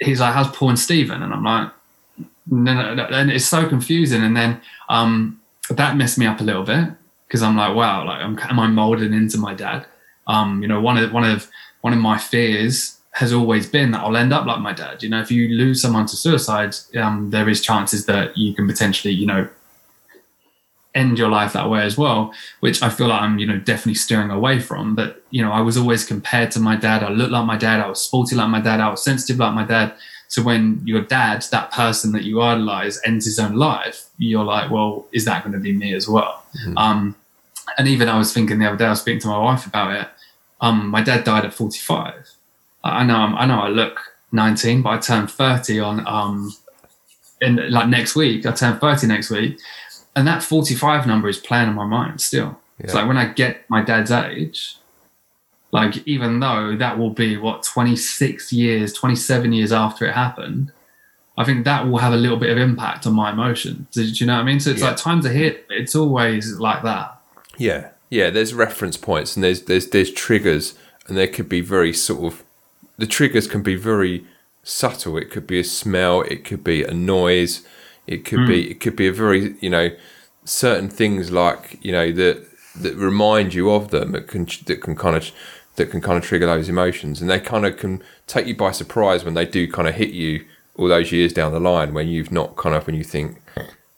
[0.00, 1.72] he's like, "How's Paul and Stephen?" And I'm like,
[2.50, 4.22] no, no, no, and it's so confusing.
[4.22, 5.40] And then um,
[5.76, 6.90] that messed me up a little bit
[7.26, 9.86] because I'm like, wow, like, I'm, am I molded into my dad?
[10.26, 11.48] Um, you know, one of one of
[11.80, 15.02] one of my fears has always been that I'll end up like my dad.
[15.02, 18.66] You know, if you lose someone to suicide, um, there is chances that you can
[18.66, 19.48] potentially, you know,
[20.94, 23.94] end your life that way as well, which I feel like I'm, you know, definitely
[23.94, 24.94] steering away from.
[24.94, 27.02] But, you know, I was always compared to my dad.
[27.02, 27.80] I looked like my dad.
[27.80, 28.80] I was sporty like my dad.
[28.80, 29.94] I was sensitive like my dad.
[30.28, 34.70] So when your dad, that person that you idolize, ends his own life, you're like,
[34.70, 36.44] well, is that going to be me as well?
[36.60, 36.78] Mm-hmm.
[36.78, 37.16] Um,
[37.76, 39.92] and even I was thinking the other day, I was speaking to my wife about
[39.94, 40.08] it.
[40.60, 42.30] Um, my dad died at 45.
[42.82, 44.00] I know, I'm, I know, I look
[44.32, 46.52] 19, but I turn 30 on um,
[47.40, 48.46] in like next week.
[48.46, 49.58] I turn 30 next week,
[50.16, 52.58] and that 45 number is playing in my mind still.
[52.78, 52.84] Yeah.
[52.84, 54.76] It's like when I get my dad's age,
[55.70, 60.72] like even though that will be what 26 years, 27 years after it happened,
[61.38, 63.86] I think that will have a little bit of impact on my emotions.
[63.92, 64.58] Do you know what I mean?
[64.58, 64.88] So it's yeah.
[64.88, 65.64] like times hit.
[65.70, 67.16] It's always like that.
[67.56, 68.30] Yeah, yeah.
[68.30, 70.74] There's reference points and there's there's there's triggers,
[71.06, 72.44] and there could be very sort of
[72.98, 74.26] the triggers can be very
[74.64, 75.16] subtle.
[75.16, 76.22] It could be a smell.
[76.22, 77.64] It could be a noise.
[78.08, 78.48] It could mm.
[78.48, 79.90] be it could be a very you know
[80.44, 82.44] certain things like you know that
[82.80, 85.30] that remind you of them that can that can kind of
[85.76, 88.72] that can kind of trigger those emotions and they kind of can take you by
[88.72, 90.44] surprise when they do kind of hit you
[90.78, 93.42] all those years down the line when you've not kind of when you think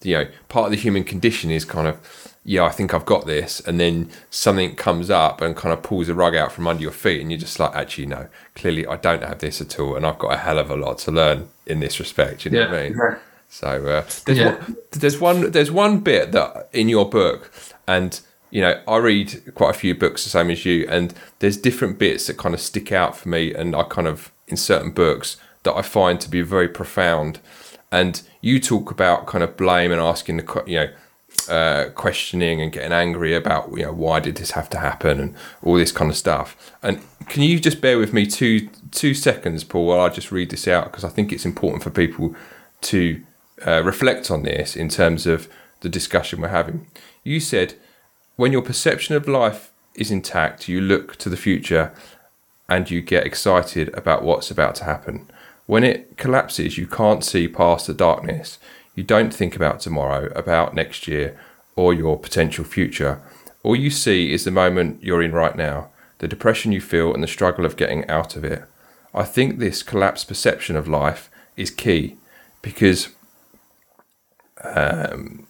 [0.03, 3.27] you know part of the human condition is kind of yeah, I think I've got
[3.27, 6.83] this, and then something comes up and kind of pulls the rug out from under
[6.83, 9.95] your feet, and you're just like, actually, no, clearly I don't have this at all,
[9.95, 12.45] and I've got a hell of a lot to learn in this respect.
[12.45, 12.97] You know yeah, what I mean?
[12.97, 13.19] Right.
[13.51, 14.55] So uh, there's yeah.
[14.55, 17.53] one, there's one there's one bit that in your book,
[17.87, 18.19] and
[18.51, 21.99] you know I read quite a few books the same as you, and there's different
[21.99, 25.37] bits that kind of stick out for me, and I kind of in certain books
[25.63, 27.41] that I find to be very profound,
[27.91, 30.91] and you talk about kind of blame and asking the you know
[31.49, 35.35] uh, questioning and getting angry about you know why did this have to happen and
[35.63, 36.73] all this kind of stuff.
[36.83, 40.51] And can you just bear with me two two seconds, Paul, while I just read
[40.51, 42.35] this out because I think it's important for people
[42.83, 43.23] to
[43.67, 45.49] uh, reflect on this in terms of
[45.81, 46.87] the discussion we're having.
[47.23, 47.75] You said
[48.37, 51.93] when your perception of life is intact, you look to the future
[52.69, 55.31] and you get excited about what's about to happen.
[55.71, 58.59] When it collapses, you can't see past the darkness.
[58.97, 61.39] You don't think about tomorrow, about next year,
[61.77, 63.23] or your potential future.
[63.63, 67.23] All you see is the moment you're in right now, the depression you feel, and
[67.23, 68.65] the struggle of getting out of it.
[69.15, 72.17] I think this collapsed perception of life is key
[72.63, 73.11] because
[74.65, 75.47] um,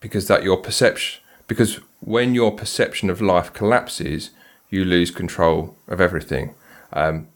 [0.00, 4.28] because that your perception because when your perception of life collapses,
[4.68, 6.54] you lose control of everything.
[6.92, 7.28] Um,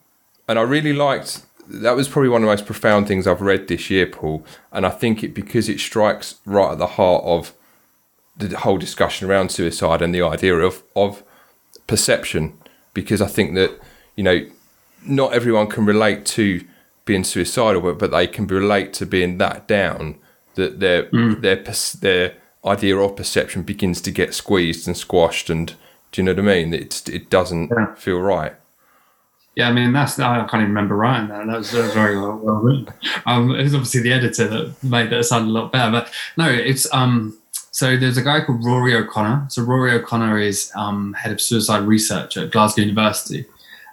[0.47, 3.67] and I really liked that was probably one of the most profound things I've read
[3.67, 4.45] this year, Paul.
[4.71, 7.53] And I think it because it strikes right at the heart of
[8.37, 11.23] the whole discussion around suicide and the idea of of
[11.87, 12.57] perception.
[12.93, 13.79] Because I think that
[14.15, 14.45] you know
[15.05, 16.65] not everyone can relate to
[17.05, 20.17] being suicidal, but, but they can relate to being that down
[20.55, 21.41] that their mm.
[21.41, 21.63] their
[21.99, 25.49] their idea of perception begins to get squeezed and squashed.
[25.49, 25.75] And
[26.11, 26.73] do you know what I mean?
[26.73, 27.93] It it doesn't yeah.
[27.95, 28.55] feel right.
[29.55, 31.47] Yeah, I mean that's I can't even remember writing that.
[31.47, 32.89] That was, that was very well, well written.
[33.25, 35.91] Um, it was obviously the editor that made that sound a lot better.
[35.91, 37.39] But no, it's um.
[37.71, 39.47] So there's a guy called Rory O'Connor.
[39.49, 43.45] So Rory O'Connor is um, head of suicide research at Glasgow University,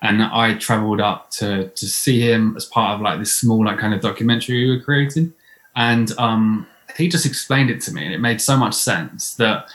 [0.02, 3.78] and I travelled up to to see him as part of like this small like
[3.78, 5.32] kind of documentary we were creating,
[5.76, 9.68] and um, he just explained it to me, and it made so much sense that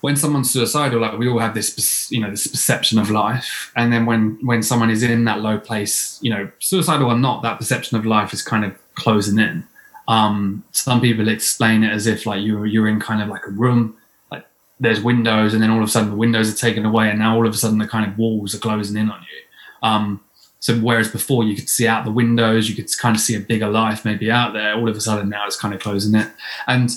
[0.00, 3.92] when someone's suicidal, like we all have this, you know, this perception of life, and
[3.92, 7.58] then when when someone is in that low place, you know, suicidal or not, that
[7.58, 9.66] perception of life is kind of closing in.
[10.06, 13.50] Um, some people explain it as if like you're you're in kind of like a
[13.50, 13.96] room,
[14.30, 14.46] like
[14.78, 17.36] there's windows, and then all of a sudden the windows are taken away, and now
[17.36, 19.88] all of a sudden the kind of walls are closing in on you.
[19.88, 20.20] Um,
[20.60, 23.40] so whereas before you could see out the windows, you could kind of see a
[23.40, 24.74] bigger life maybe out there.
[24.74, 26.28] All of a sudden now it's kind of closing it,
[26.68, 26.90] and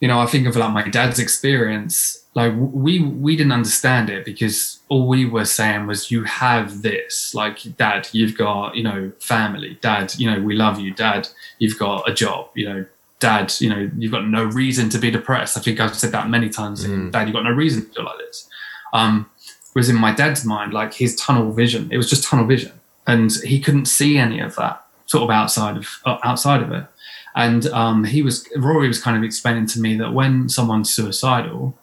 [0.00, 2.24] you know, I think of like my dad's experience.
[2.34, 7.34] Like we we didn't understand it because all we were saying was, "You have this."
[7.34, 9.78] Like, Dad, you've got you know family.
[9.80, 10.94] Dad, you know we love you.
[10.94, 12.50] Dad, you've got a job.
[12.54, 12.86] You know,
[13.18, 15.56] Dad, you know you've got no reason to be depressed.
[15.56, 16.86] I think I've said that many times.
[16.86, 17.10] Mm.
[17.10, 18.48] Dad, you've got no reason to feel like this.
[18.92, 19.28] Um,
[19.72, 22.72] whereas in my dad's mind, like his tunnel vision, it was just tunnel vision,
[23.06, 26.86] and he couldn't see any of that sort of outside of uh, outside of it.
[27.34, 31.78] And um, he was Rory was kind of explaining to me that when someone's suicidal,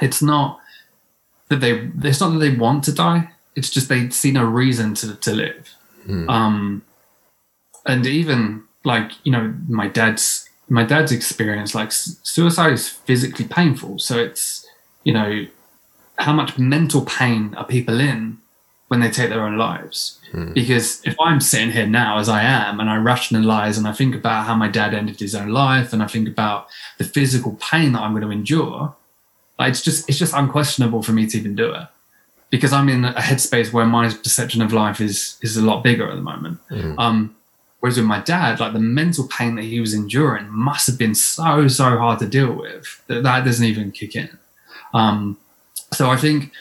[0.00, 0.60] it's not
[1.48, 3.30] that they it's not that they want to die.
[3.54, 5.74] It's just they see no reason to to live.
[6.06, 6.28] Mm.
[6.28, 6.82] Um,
[7.86, 13.98] and even like you know my dad's my dad's experience like suicide is physically painful
[13.98, 14.66] so it's
[15.04, 15.46] you know
[16.18, 18.38] how much mental pain are people in
[18.92, 20.52] when they take their own lives hmm.
[20.52, 24.14] because if i'm sitting here now as i am and i rationalize and i think
[24.14, 27.92] about how my dad ended his own life and i think about the physical pain
[27.92, 28.94] that i'm going to endure
[29.58, 31.88] like it's just it's just unquestionable for me to even do it
[32.50, 36.06] because i'm in a headspace where my perception of life is is a lot bigger
[36.06, 36.98] at the moment hmm.
[36.98, 37.34] um
[37.80, 41.16] Whereas with my dad, like the mental pain that he was enduring must have been
[41.16, 44.38] so, so hard to deal with that that doesn't even kick in.
[44.94, 45.36] Um,
[45.92, 46.52] so I think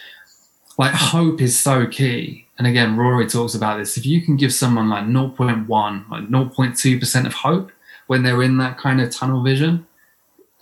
[0.81, 2.47] like hope is so key.
[2.57, 3.97] And again, Rory talks about this.
[3.97, 7.71] If you can give someone like 0.1, like 0.2% of hope
[8.07, 9.85] when they're in that kind of tunnel vision,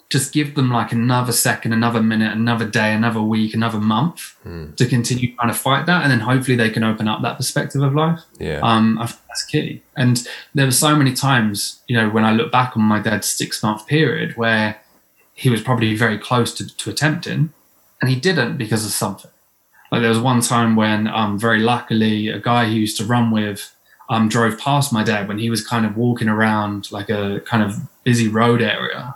[0.09, 4.75] just give them like another second, another minute, another day, another week, another month mm.
[4.75, 7.81] to continue trying to fight that, and then hopefully they can open up that perspective
[7.81, 8.19] of life.
[8.39, 9.83] Yeah, um, I think that's key.
[9.95, 13.27] And there were so many times, you know, when I look back on my dad's
[13.27, 14.81] six month period where
[15.33, 17.53] he was probably very close to, to attempting,
[18.01, 19.31] and he didn't because of something.
[19.91, 23.31] Like there was one time when, um, very luckily, a guy he used to run
[23.31, 23.73] with.
[24.11, 27.61] Um, drove past my dad when he was kind of walking around like a kind
[27.61, 29.13] of busy road area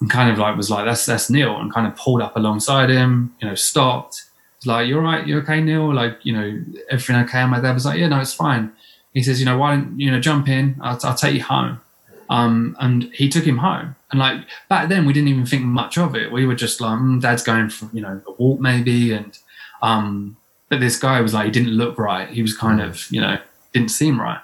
[0.00, 2.90] and kind of like was like, that's that's Neil, and kind of pulled up alongside
[2.90, 4.24] him, you know, stopped.
[4.58, 5.94] Was like, you're right, you okay, Neil?
[5.94, 7.38] Like, you know, everything okay?
[7.38, 8.72] And my dad was like, yeah, no, it's fine.
[9.14, 10.76] He says, you know, why don't you know jump in?
[10.80, 11.80] I'll, I'll take you home.
[12.28, 13.96] Um, and he took him home.
[14.10, 16.32] And like back then, we didn't even think much of it.
[16.32, 19.38] We were just like, mm, Dad's going for you know a walk maybe, and
[19.82, 20.36] um,
[20.68, 22.28] but this guy was like, he didn't look right.
[22.28, 23.38] He was kind of you know
[23.72, 24.40] didn't seem right.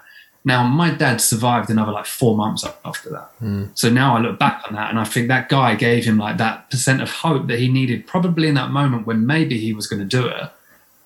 [0.46, 3.33] Now, my dad survived another like four months after that.
[3.42, 3.70] Mm.
[3.75, 6.37] So now I look back on that and I think that guy gave him like
[6.37, 9.88] that percent of hope that he needed probably in that moment when maybe he was
[9.88, 10.53] going to do it.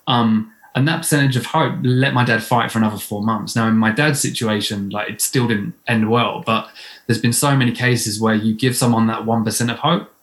[0.05, 3.55] Um, and that percentage of hope let my dad fight for another four months.
[3.55, 6.69] Now, in my dad's situation, like it still didn't end well, but
[7.07, 10.13] there's been so many cases where you give someone that 1% of hope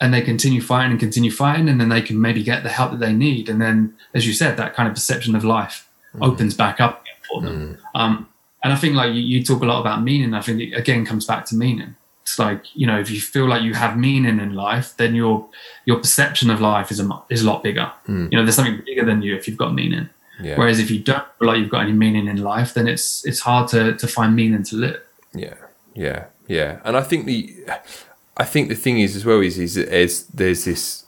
[0.00, 2.92] and they continue fighting and continue fighting, and then they can maybe get the help
[2.92, 3.48] that they need.
[3.48, 6.26] And then, as you said, that kind of perception of life mm.
[6.26, 7.78] opens back up for them.
[7.94, 8.00] Mm.
[8.00, 8.28] Um,
[8.62, 10.34] and I think like you, you talk a lot about meaning.
[10.34, 11.96] I think it again comes back to meaning.
[12.22, 15.48] It's like you know, if you feel like you have meaning in life, then your
[15.84, 17.90] your perception of life is a is a lot bigger.
[18.06, 18.30] Mm.
[18.30, 20.08] You know, there's something bigger than you if you've got meaning.
[20.40, 20.56] Yeah.
[20.56, 23.40] Whereas if you don't feel like you've got any meaning in life, then it's it's
[23.40, 25.00] hard to to find meaning to live.
[25.34, 25.54] Yeah,
[25.94, 26.80] yeah, yeah.
[26.84, 27.56] And I think the
[28.38, 31.04] I think the thing is as well is is, is there's this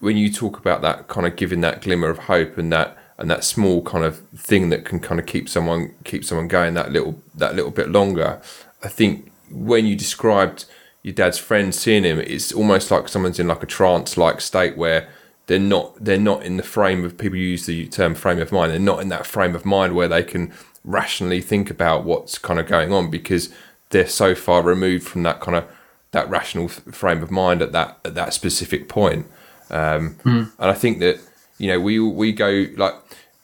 [0.00, 3.30] when you talk about that kind of giving that glimmer of hope and that and
[3.30, 6.90] that small kind of thing that can kind of keep someone keep someone going that
[6.90, 8.40] little that little bit longer.
[8.82, 10.64] I think when you described
[11.02, 14.76] your dad's friend seeing him, it's almost like someone's in like a trance like state
[14.76, 15.08] where
[15.46, 18.72] they're not they're not in the frame of people use the term frame of mind.
[18.72, 20.52] They're not in that frame of mind where they can
[20.84, 23.52] rationally think about what's kind of going on because
[23.90, 25.66] they're so far removed from that kind of
[26.14, 29.26] that rational frame of mind at that at that specific point.
[29.70, 30.50] Um, mm.
[30.58, 31.20] And I think that
[31.58, 32.94] you know we we go like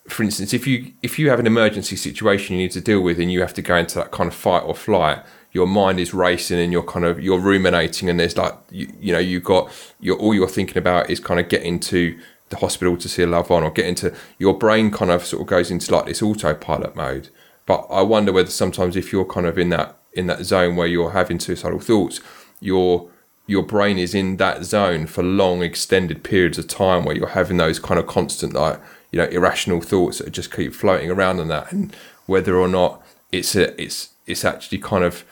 [0.09, 3.21] for instance, if you if you have an emergency situation you need to deal with
[3.21, 6.13] and you have to go into that kind of fight or flight, your mind is
[6.13, 9.71] racing and you're kind of you're ruminating and there's like you, you know you've got
[10.01, 12.19] you're all you're thinking about is kind of getting to
[12.51, 15.41] the hospital to see a loved one or get into your brain kind of sort
[15.41, 17.29] of goes into like this autopilot mode.
[17.67, 20.89] But I wonder whether sometimes if you're kind of in that in that zone where
[20.89, 22.21] you're having suicidal thoughts,
[22.61, 23.09] your
[23.47, 27.57] your brain is in that zone for long extended periods of time where you're having
[27.57, 31.51] those kind of constant like you know irrational thoughts that just keep floating around and
[31.51, 31.95] that and
[32.27, 35.25] whether or not it's a, it's it's actually kind of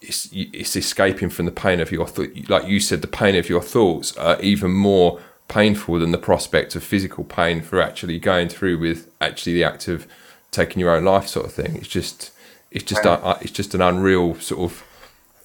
[0.00, 3.48] it's it's escaping from the pain of your thought like you said the pain of
[3.48, 8.48] your thoughts are even more painful than the prospect of physical pain for actually going
[8.48, 10.06] through with actually the act of
[10.50, 11.76] taking your own life sort of thing.
[11.76, 12.30] It's just
[12.70, 14.84] it's just a, it's just an unreal sort of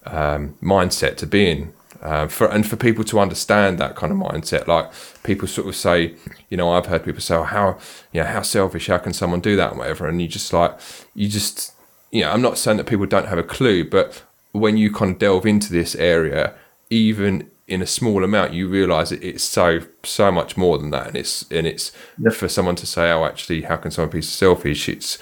[0.06, 1.72] um, mindset to be in
[2.04, 4.90] uh, for and for people to understand that kind of mindset, like
[5.22, 6.14] people sort of say,
[6.50, 7.78] you know, I've heard people say, oh, "How,
[8.12, 8.88] you know, how selfish?
[8.88, 10.06] How can someone do that?" and whatever.
[10.06, 10.78] And you just like,
[11.14, 11.72] you just,
[12.10, 15.12] you know, I'm not saying that people don't have a clue, but when you kind
[15.12, 16.54] of delve into this area,
[16.90, 21.06] even in a small amount, you realise that it's so so much more than that,
[21.06, 22.34] and it's and it's yep.
[22.34, 25.18] for someone to say, "Oh, actually, how can someone be selfish?" It's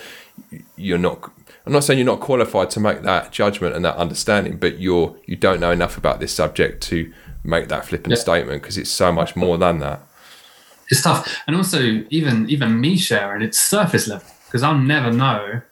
[0.75, 1.31] you're not
[1.64, 5.16] I'm not saying you're not qualified to make that judgment and that understanding, but you're
[5.27, 7.12] you don't know enough about this subject to
[7.45, 8.20] make that flippant yeah.
[8.20, 10.01] statement because it's so much more than that.
[10.91, 15.62] It's tough, and also even even me sharing it's surface level because I'll never know.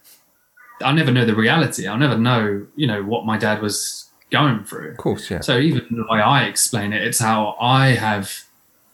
[0.83, 1.87] I'll never know the reality.
[1.87, 4.93] I'll never know, you know, what my dad was going through.
[4.93, 5.41] Of course, yeah.
[5.41, 8.45] So even the way I explain it, it's how I have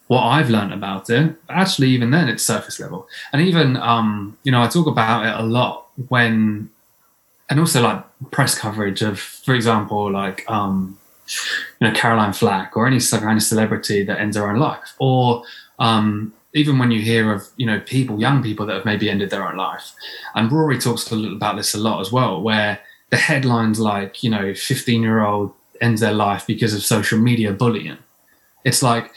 [0.09, 1.37] what I've learned about it.
[1.49, 3.09] Actually, even then, it's surface level.
[3.33, 6.71] And even, um, you know, I talk about it a lot when
[7.49, 10.99] and also like press coverage of, for example, like um,
[11.81, 15.45] you know Caroline Flack or any kind of celebrity that ends their own life, or
[15.79, 19.31] um, even when you hear of you know people, young people that have maybe ended
[19.31, 19.93] their own life,
[20.35, 22.81] and Rory talks a little about this a lot as well, where
[23.11, 27.53] the headlines like you know 15 year old ends their life because of social media
[27.53, 27.99] bullying.
[28.65, 29.13] It's like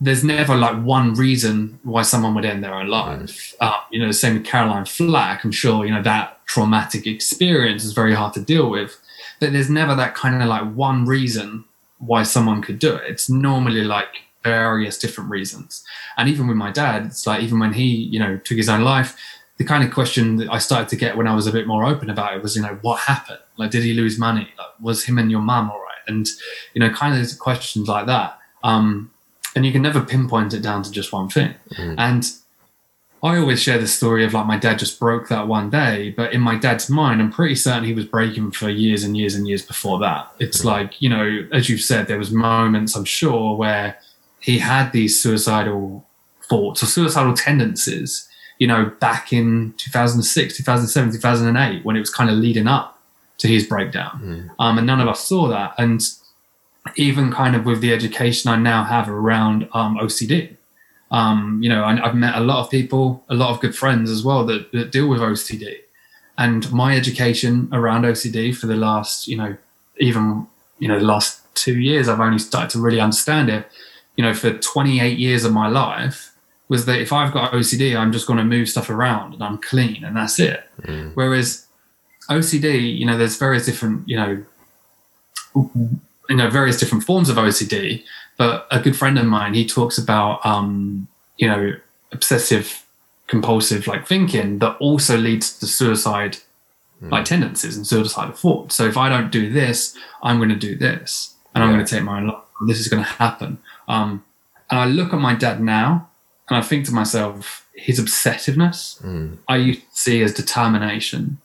[0.00, 3.54] there's never like one reason why someone would end their own life.
[3.60, 5.44] Uh, you know, the same with Caroline Flack.
[5.44, 8.96] I'm sure you know that traumatic experience is very hard to deal with.
[9.40, 11.64] But there's never that kind of like one reason
[11.98, 13.02] why someone could do it.
[13.08, 15.84] It's normally like various different reasons.
[16.16, 18.82] And even with my dad, it's like even when he you know took his own
[18.82, 19.16] life,
[19.56, 21.84] the kind of question that I started to get when I was a bit more
[21.84, 23.38] open about it was, you know, what happened?
[23.56, 24.48] Like, did he lose money?
[24.58, 26.02] Like, was him and your mum all right?
[26.08, 26.26] And
[26.74, 28.38] you know, kind of questions like that.
[28.64, 29.10] Um,
[29.54, 31.54] and you can never pinpoint it down to just one thing.
[31.76, 31.94] Mm.
[31.98, 32.24] And
[33.22, 36.32] I always share the story of like my dad just broke that one day, but
[36.32, 39.48] in my dad's mind, I'm pretty certain he was breaking for years and years and
[39.48, 40.30] years before that.
[40.38, 40.66] It's mm.
[40.66, 43.98] like, you know, as you've said, there was moments, I'm sure, where
[44.40, 46.06] he had these suicidal
[46.42, 48.28] thoughts or suicidal tendencies,
[48.58, 53.00] you know, back in 2006, 2007, 2008, when it was kind of leading up
[53.38, 54.20] to his breakdown.
[54.22, 54.50] Mm.
[54.58, 55.74] Um, and none of us saw that.
[55.78, 56.02] And
[56.96, 60.56] even kind of with the education I now have around um, OCD.
[61.10, 64.10] Um, you know, I, have met a lot of people, a lot of good friends
[64.10, 65.78] as well that, that deal with OCD.
[66.36, 69.56] And my education around OCD for the last, you know,
[69.98, 70.46] even,
[70.78, 73.66] you know, the last two years, I've only started to really understand it.
[74.16, 76.34] You know, for 28 years of my life,
[76.68, 79.58] was that if I've got OCD, I'm just going to move stuff around and I'm
[79.58, 80.64] clean and that's it.
[80.82, 81.12] Mm.
[81.14, 81.66] Whereas
[82.30, 84.44] OCD, you know, there's various different, you know,
[86.28, 88.04] you know various different forms of OCD.
[88.36, 91.72] But a good friend of mine, he talks about um, you know
[92.12, 92.84] obsessive
[93.26, 96.36] compulsive like thinking that also leads to suicide
[97.02, 97.10] mm.
[97.10, 98.74] like tendencies and suicidal thoughts.
[98.74, 101.68] So if I don't do this, I'm going to do this, and yeah.
[101.68, 102.42] I'm going to take my own life.
[102.66, 103.58] This is going to happen.
[103.88, 104.24] Um,
[104.70, 106.08] and I look at my dad now,
[106.48, 109.36] and I think to myself, his obsessiveness mm.
[109.48, 111.38] I used to see as determination,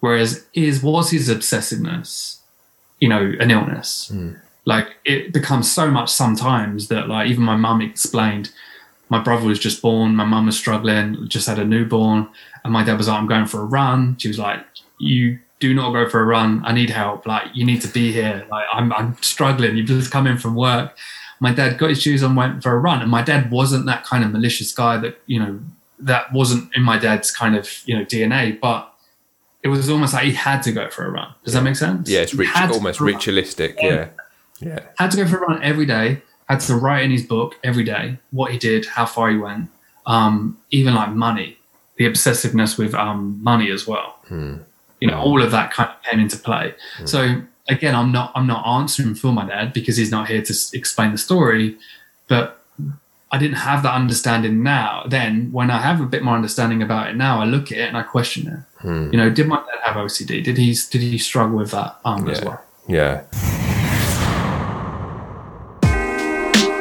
[0.00, 2.40] whereas is was his obsessiveness
[3.00, 4.10] you know, an illness.
[4.12, 4.40] Mm.
[4.64, 8.50] Like it becomes so much sometimes that like even my mum explained,
[9.10, 12.28] my brother was just born, my mum was struggling, just had a newborn,
[12.64, 14.16] and my dad was like, I'm going for a run.
[14.18, 14.64] She was like,
[14.98, 16.62] You do not go for a run.
[16.64, 17.26] I need help.
[17.26, 18.46] Like you need to be here.
[18.50, 19.76] Like I'm I'm struggling.
[19.76, 20.96] You've just come in from work.
[21.40, 23.02] My dad got his shoes on, went for a run.
[23.02, 25.60] And my dad wasn't that kind of malicious guy that, you know,
[25.98, 28.58] that wasn't in my dad's kind of, you know, DNA.
[28.58, 28.93] But
[29.64, 31.34] it was almost like he had to go for a run.
[31.42, 31.60] Does yeah.
[31.60, 32.08] that make sense?
[32.08, 33.76] Yeah, it's rich, almost ritualistic.
[33.80, 34.10] Yeah.
[34.60, 34.80] yeah.
[34.98, 36.22] Had to go for a run every day.
[36.48, 39.70] Had to write in his book every day what he did, how far he went.
[40.04, 41.56] Um, even like money,
[41.96, 44.18] the obsessiveness with um, money as well.
[44.28, 44.56] Hmm.
[45.00, 46.74] You know, all of that kind of came into play.
[46.98, 47.06] Hmm.
[47.06, 50.54] So again, I'm not I'm not answering for my dad because he's not here to
[50.74, 51.78] explain the story,
[52.28, 52.62] but
[53.32, 55.04] I didn't have that understanding now.
[55.08, 57.88] Then, when I have a bit more understanding about it now, I look at it
[57.88, 58.58] and I question it.
[58.84, 59.10] Hmm.
[59.10, 60.44] You know, did my dad have OCD?
[60.44, 62.32] Did he did he struggle with that um, yeah.
[62.32, 62.62] as well?
[62.86, 63.24] Yeah.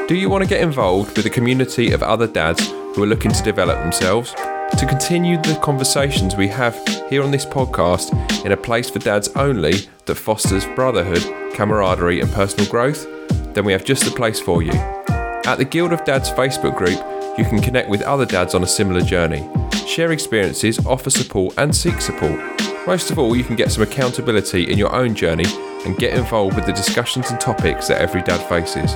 [0.08, 3.32] Do you want to get involved with a community of other dads who are looking
[3.32, 4.34] to develop themselves?
[4.34, 6.76] To continue the conversations we have
[7.10, 8.12] here on this podcast
[8.45, 11.24] in a place for dads only that fosters brotherhood,
[11.54, 13.08] camaraderie, and personal growth?
[13.54, 14.74] Then we have just the place for you.
[14.74, 16.99] At the Guild of Dads Facebook group,
[17.38, 19.47] you can connect with other dads on a similar journey,
[19.88, 22.40] share experiences, offer support, and seek support.
[22.86, 25.46] Most of all, you can get some accountability in your own journey
[25.86, 28.92] and get involved with the discussions and topics that every dad faces.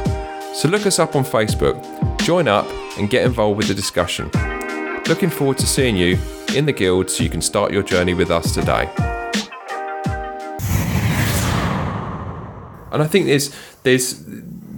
[0.60, 1.82] So look us up on Facebook,
[2.22, 2.68] join up,
[2.98, 4.30] and get involved with the discussion.
[5.08, 6.18] Looking forward to seeing you
[6.56, 8.90] in the Guild so you can start your journey with us today.
[12.92, 14.24] And I think there's there's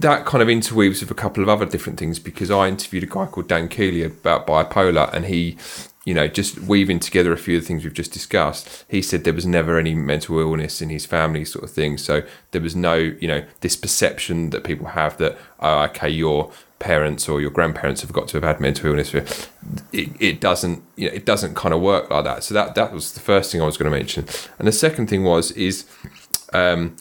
[0.00, 3.06] that kind of interweaves with a couple of other different things because I interviewed a
[3.06, 5.58] guy called Dan Keeley about bipolar and he,
[6.04, 9.24] you know, just weaving together a few of the things we've just discussed, he said
[9.24, 11.98] there was never any mental illness in his family, sort of thing.
[11.98, 12.22] So
[12.52, 17.28] there was no, you know, this perception that people have that, oh, okay, your parents
[17.28, 19.12] or your grandparents have got to have had mental illness.
[19.12, 19.48] It,
[19.92, 22.44] it doesn't, you know, it doesn't kind of work like that.
[22.44, 24.26] So that that was the first thing I was going to mention,
[24.58, 25.84] and the second thing was is.
[26.52, 26.96] Um,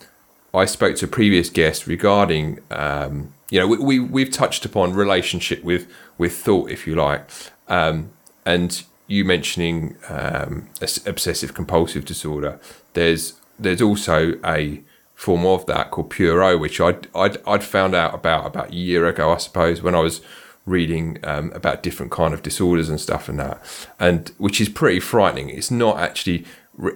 [0.54, 4.94] I spoke to a previous guest regarding, um, you know, we, we have touched upon
[4.94, 5.88] relationship with
[6.18, 7.30] with thought, if you like,
[7.68, 8.12] um,
[8.46, 10.70] and you mentioning um,
[11.06, 12.60] obsessive compulsive disorder.
[12.94, 14.82] There's there's also a
[15.16, 18.76] form of that called Pure O, which I'd, I'd, I'd found out about about a
[18.76, 20.22] year ago, I suppose, when I was
[20.66, 23.62] reading um, about different kind of disorders and stuff and that,
[24.00, 25.50] and which is pretty frightening.
[25.50, 26.46] It's not actually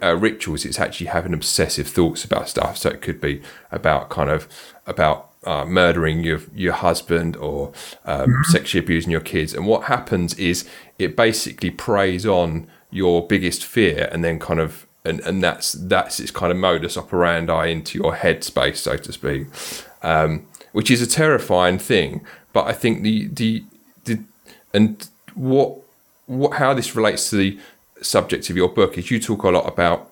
[0.01, 2.77] uh, rituals, it's actually having obsessive thoughts about stuff.
[2.77, 3.41] So it could be
[3.71, 4.47] about kind of
[4.87, 7.67] about uh, murdering your your husband or
[8.05, 8.51] um, mm-hmm.
[8.51, 9.53] sexually abusing your kids.
[9.53, 10.67] And what happens is
[10.99, 16.19] it basically preys on your biggest fear, and then kind of and, and that's that's
[16.19, 19.47] its kind of modus operandi into your headspace, so to speak,
[20.01, 22.25] um, which is a terrifying thing.
[22.53, 23.63] But I think the the,
[24.05, 24.23] the
[24.73, 25.77] and what
[26.25, 27.59] what how this relates to the
[28.01, 30.09] subject of your book is you talk a lot about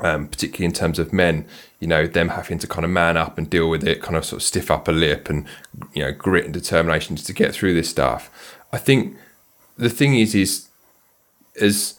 [0.00, 1.46] um, particularly in terms of men,
[1.80, 4.24] you know, them having to kind of man up and deal with it, kind of
[4.24, 5.46] sort of stiff upper lip and,
[5.92, 8.30] you know, grit and determination to get through this stuff.
[8.72, 9.16] I think
[9.76, 10.68] the thing is, is
[11.60, 11.98] as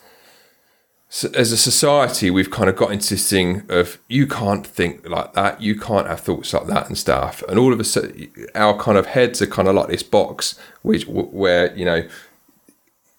[1.35, 5.33] as a society, we've kind of got into this thing of you can't think like
[5.33, 8.77] that, you can't have thoughts like that and stuff, and all of a sudden, our
[8.77, 12.07] kind of heads are kind of like this box, which where you know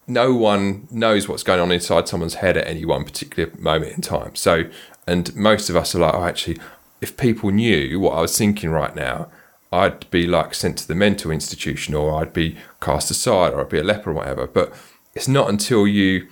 [0.06, 4.02] no one knows what's going on inside someone's head at any one particular moment in
[4.02, 4.34] time.
[4.34, 4.64] So,
[5.08, 6.58] and most of us are like, oh, actually,
[7.00, 9.28] if people knew what I was thinking right now,
[9.72, 13.70] I'd be like sent to the mental institution, or I'd be cast aside, or I'd
[13.70, 14.46] be a leper, or whatever.
[14.46, 14.74] But
[15.14, 16.28] it's not until you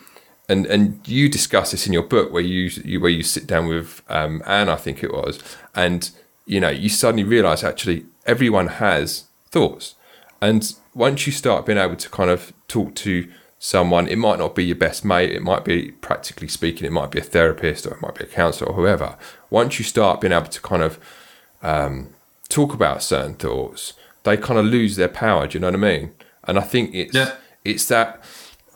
[0.48, 3.66] and and you discuss this in your book where you, you where you sit down
[3.66, 5.42] with um, Anne, I think it was,
[5.74, 6.10] and
[6.44, 9.94] you know you suddenly realise actually everyone has thoughts,
[10.40, 13.30] and once you start being able to kind of talk to
[13.66, 14.06] someone.
[14.06, 15.32] It might not be your best mate.
[15.32, 18.28] It might be, practically speaking, it might be a therapist or it might be a
[18.28, 19.16] counselor or whoever.
[19.50, 21.00] Once you start being able to kind of
[21.62, 22.10] um,
[22.48, 25.48] talk about certain thoughts, they kind of lose their power.
[25.48, 26.12] Do you know what I mean?
[26.44, 27.34] And I think it's yeah.
[27.64, 28.22] it's that.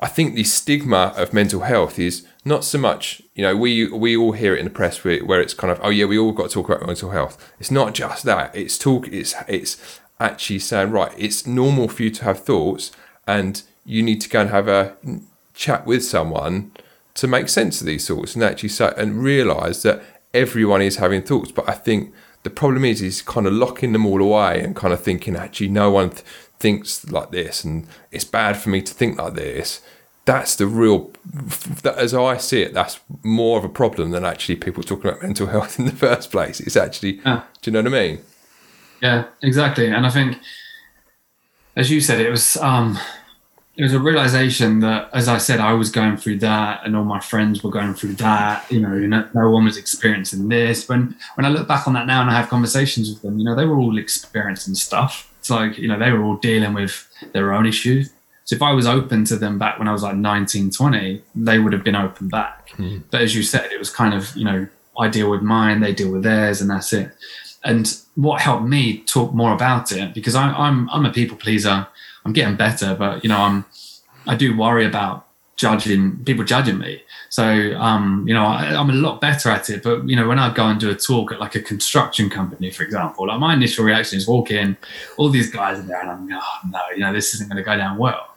[0.00, 4.16] I think the stigma of mental health is not so much, you know, we we
[4.16, 6.32] all hear it in the press where, where it's kind of, oh yeah, we all
[6.32, 7.52] got to talk about mental health.
[7.60, 8.56] It's not just that.
[8.56, 9.06] It's talk.
[9.08, 11.12] It's it's actually saying right.
[11.16, 12.90] It's normal for you to have thoughts,
[13.26, 14.96] and you need to go and have a
[15.52, 16.70] chat with someone
[17.14, 21.22] to make sense of these thoughts and actually say and realize that everyone is having
[21.22, 21.50] thoughts.
[21.50, 22.14] But I think
[22.44, 25.68] the problem is, is kind of locking them all away and kind of thinking, actually,
[25.68, 26.22] no one th-
[26.58, 29.80] thinks like this and it's bad for me to think like this.
[30.24, 31.10] That's the real,
[31.82, 35.22] that, as I see it, that's more of a problem than actually people talking about
[35.22, 36.60] mental health in the first place.
[36.60, 37.42] It's actually, yeah.
[37.60, 38.20] do you know what I mean?
[39.02, 39.88] Yeah, exactly.
[39.88, 40.38] And I think,
[41.74, 42.98] as you said, it was um,
[43.80, 47.04] it was a realization that, as I said, I was going through that, and all
[47.04, 48.70] my friends were going through that.
[48.70, 50.86] You know, no, no one was experiencing this.
[50.86, 53.44] When when I look back on that now and I have conversations with them, you
[53.46, 55.32] know, they were all experiencing stuff.
[55.38, 58.10] It's like you know they were all dealing with their own issues.
[58.44, 61.58] So if I was open to them back when I was like 19, 20, they
[61.58, 62.70] would have been open back.
[62.76, 63.04] Mm.
[63.10, 64.68] But as you said, it was kind of you know
[64.98, 67.12] I deal with mine, they deal with theirs, and that's it.
[67.64, 71.86] And what helped me talk more about it because I, I'm I'm a people pleaser
[72.30, 73.64] I'm getting better, but you know, I'm
[74.24, 75.26] I do worry about
[75.56, 77.02] judging people judging me.
[77.28, 77.44] So
[77.76, 79.82] um, you know, I, am a lot better at it.
[79.82, 82.70] But you know, when I go and do a talk at like a construction company,
[82.70, 84.76] for example, like my initial reaction is walk in,
[85.16, 87.64] all these guys are there, and I'm oh no, you know, this isn't going to
[87.64, 88.28] go down well.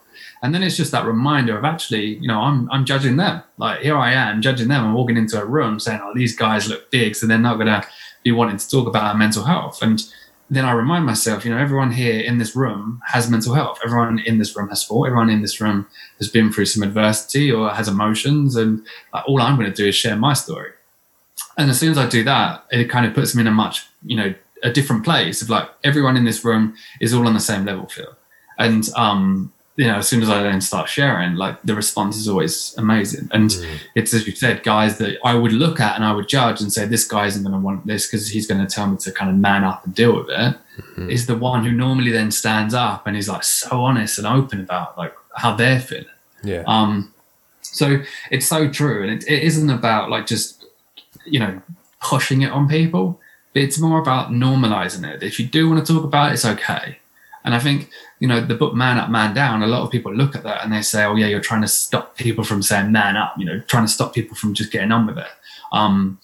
[0.42, 3.44] And then it's just that reminder of actually, you know, I'm I'm judging them.
[3.58, 4.84] Like here I am judging them.
[4.84, 7.68] I'm walking into a room saying, oh, these guys look big, so they're not going
[7.68, 7.86] to
[8.24, 9.82] be wanting to talk about mental health.
[9.82, 10.02] And
[10.50, 13.78] then I remind myself, you know, everyone here in this room has mental health.
[13.84, 15.06] Everyone in this room has thought.
[15.06, 15.86] Everyone in this room
[16.18, 18.54] has been through some adversity or has emotions.
[18.54, 20.70] And like, all I'm going to do is share my story.
[21.56, 23.86] And as soon as I do that, it kind of puts me in a much,
[24.04, 27.40] you know, a different place of like everyone in this room is all on the
[27.40, 28.16] same level field.
[28.58, 32.28] And um, you know, as soon as I then start sharing, like the response is
[32.28, 33.28] always amazing.
[33.32, 33.78] And mm.
[33.96, 36.72] it's as you said, guys that I would look at and I would judge and
[36.72, 39.10] say, this guy isn't going to want this because he's going to tell me to
[39.10, 40.56] kind of man up and deal with it.
[40.76, 41.10] Mm-hmm.
[41.10, 44.60] Is the one who normally then stands up and is like so honest and open
[44.60, 46.06] about like how they're feeling.
[46.42, 46.62] Yeah.
[46.66, 47.12] Um.
[47.62, 50.64] So it's so true, and it, it isn't about like just
[51.24, 51.60] you know
[52.00, 53.20] pushing it on people.
[53.54, 55.22] It's more about normalizing it.
[55.22, 56.98] If you do want to talk about it, it's okay.
[57.44, 57.90] And I think
[58.24, 60.64] you know, the book Man Up, Man Down, a lot of people look at that
[60.64, 63.44] and they say, oh, yeah, you're trying to stop people from saying man up, you
[63.44, 65.28] know, trying to stop people from just getting on with it.
[65.70, 66.18] Um,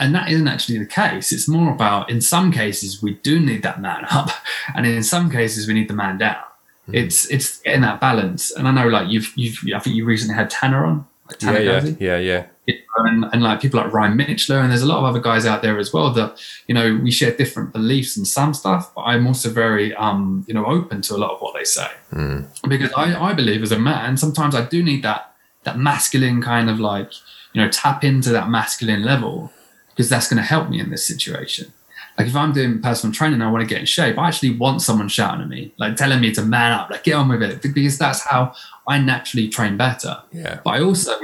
[0.00, 1.30] and that isn't actually the case.
[1.30, 4.30] It's more about, in some cases, we do need that man up,
[4.74, 6.42] and in some cases, we need the man down.
[6.88, 6.94] Mm.
[7.04, 8.50] It's it's in that balance.
[8.50, 11.06] And I know, like you've you've I think you recently had Tanner on.
[11.28, 14.82] Like Tanner yeah, yeah, yeah, yeah, and, and, like people like Ryan Michler, and there's
[14.82, 17.72] a lot of other guys out there as well that you know we share different
[17.72, 21.30] beliefs and some stuff, but I'm also very um you know open to a lot
[21.30, 22.46] of what they say mm.
[22.68, 26.68] because I I believe as a man sometimes I do need that that masculine kind
[26.68, 27.10] of like
[27.54, 29.50] you know tap into that masculine level
[29.94, 31.72] because that's going to help me in this situation.
[32.18, 34.18] Like if I'm doing personal training, I want to get in shape.
[34.18, 37.14] I actually want someone shouting at me, like telling me to man up, like get
[37.14, 38.54] on with it, because that's how
[38.86, 40.22] I naturally train better.
[40.32, 40.60] Yeah.
[40.64, 41.14] But I also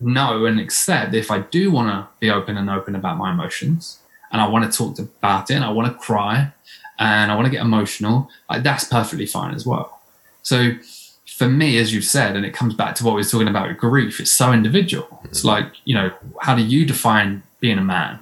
[0.00, 3.98] know and accept if I do want to be open and open about my emotions
[4.32, 6.52] and I want to talk about it and I want to cry
[6.98, 10.00] and I want to get emotional, like that's perfectly fine as well.
[10.42, 10.72] So
[11.26, 13.68] for me, as you've said, and it comes back to what we were talking about
[13.68, 15.04] with grief, it's so individual.
[15.04, 15.26] Mm-hmm.
[15.28, 18.20] It's like, you know, how do you define being a man?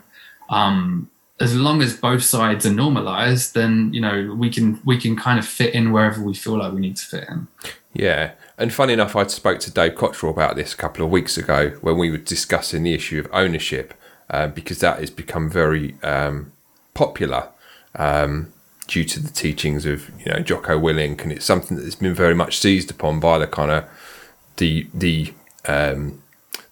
[0.50, 1.10] Um,
[1.40, 5.38] as long as both sides are normalized, then you know we can we can kind
[5.38, 7.46] of fit in wherever we feel like we need to fit in.
[7.92, 11.38] Yeah, and funny enough, I spoke to Dave Cottrell about this a couple of weeks
[11.38, 13.94] ago when we were discussing the issue of ownership,
[14.30, 16.52] uh, because that has become very um,
[16.92, 17.48] popular
[17.94, 18.52] um,
[18.88, 22.34] due to the teachings of you know Jocko Willink, and it's something that's been very
[22.34, 23.84] much seized upon by the kind of
[24.56, 25.32] the the
[25.66, 26.20] um,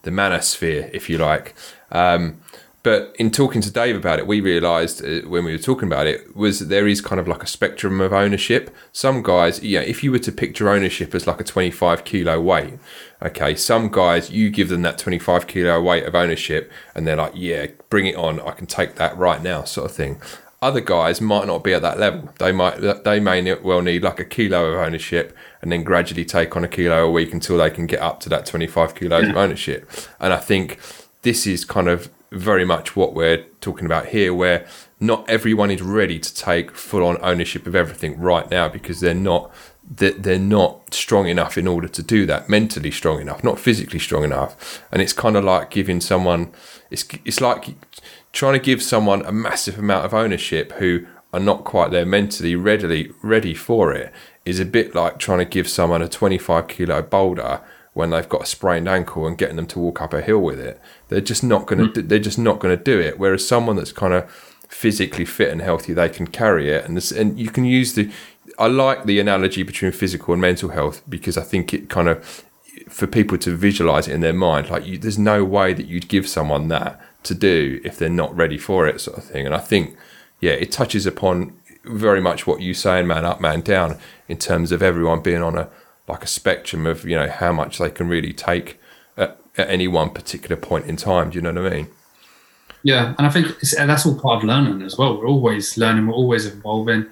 [0.03, 1.55] the manosphere, if you like.
[1.93, 2.41] Um,
[2.87, 6.07] but in talking to Dave about it, we realised uh, when we were talking about
[6.07, 8.72] it was that there is kind of like a spectrum of ownership.
[8.93, 12.74] Some guys, yeah, if you were to picture ownership as like a 25 kilo weight,
[13.20, 17.32] okay, some guys you give them that 25 kilo weight of ownership, and they're like,
[17.34, 20.20] yeah, bring it on, I can take that right now, sort of thing.
[20.62, 22.32] Other guys might not be at that level.
[22.39, 26.55] They might, they may well need like a kilo of ownership, and then gradually take
[26.55, 29.30] on a kilo a week until they can get up to that 25 kilos yeah.
[29.30, 29.91] of ownership.
[30.20, 30.78] And I think
[31.22, 34.66] this is kind of very much what we're talking about here, where
[34.99, 39.14] not everyone is ready to take full on ownership of everything right now because they're
[39.14, 39.53] not
[39.89, 44.24] they're not strong enough in order to do that mentally strong enough not physically strong
[44.24, 44.83] enough.
[44.91, 46.53] And it's kind of like giving someone
[46.91, 47.77] it's it's like
[48.33, 52.57] trying to give someone a massive amount of ownership who are not quite there mentally
[52.57, 54.12] readily ready for it
[54.45, 57.61] is a bit like trying to give someone a 25 kilo boulder
[57.97, 60.61] when they've got a sprained ankle and getting them to walk up a hill with
[60.61, 60.78] it.
[61.09, 62.03] They're just not going to.
[62.03, 62.09] Mm.
[62.11, 63.18] They're just not going to do it.
[63.18, 64.30] Whereas someone that's kind of
[64.68, 66.84] physically fit and healthy, they can carry it.
[66.84, 68.11] And this, and you can use the.
[68.59, 72.44] I like the analogy between physical and mental health because I think it kind of
[72.90, 74.68] for people to visualize it in their mind.
[74.68, 78.36] Like you, there's no way that you'd give someone that to do if they're not
[78.36, 79.47] ready for it, sort of thing.
[79.47, 79.97] And I think,
[80.40, 83.97] yeah, it touches upon very much what you saying, man up, man down,
[84.28, 85.70] in terms of everyone being on a
[86.09, 88.78] like a spectrum of you know how much they can really take
[89.16, 91.30] at, at any one particular point in time.
[91.30, 91.88] Do you know what I mean?
[92.82, 95.18] Yeah, and I think that's all part of learning as well.
[95.18, 96.07] We're always learning.
[96.07, 97.07] We're always evolving.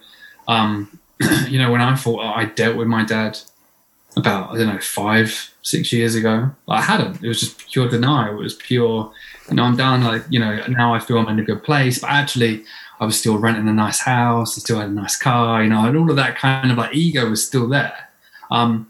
[0.47, 1.01] Um,
[1.49, 3.39] you know, when I thought I dealt with my dad
[4.17, 7.25] about I don't know five, six years ago, I hadn't.
[7.25, 8.39] It was just pure denial.
[8.39, 9.13] It was pure.
[9.49, 10.05] You know, I'm done.
[10.05, 12.65] Like you know, now I feel I'm in a good place, but actually.
[13.01, 14.57] I was still renting a nice house.
[14.57, 16.95] I still had a nice car, you know, and all of that kind of like
[16.95, 18.09] ego was still there.
[18.51, 18.89] Um,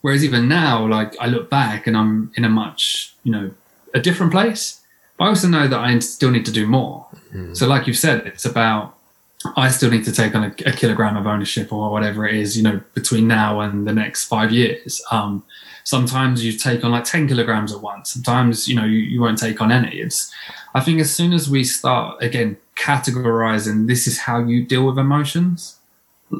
[0.00, 3.50] whereas even now, like I look back and I'm in a much, you know,
[3.94, 4.80] a different place.
[5.16, 7.06] But I also know that I still need to do more.
[7.32, 7.56] Mm.
[7.56, 8.96] So, like you said, it's about
[9.56, 12.56] I still need to take on a, a, kilogram of ownership or whatever it is,
[12.56, 15.02] you know, between now and the next five years.
[15.10, 15.42] Um,
[15.84, 18.12] sometimes you take on like 10 kilograms at once.
[18.12, 19.98] Sometimes, you know, you, you won't take on any.
[19.98, 20.32] It's,
[20.74, 24.98] I think as soon as we start, again, categorizing this is how you deal with
[24.98, 25.78] emotions,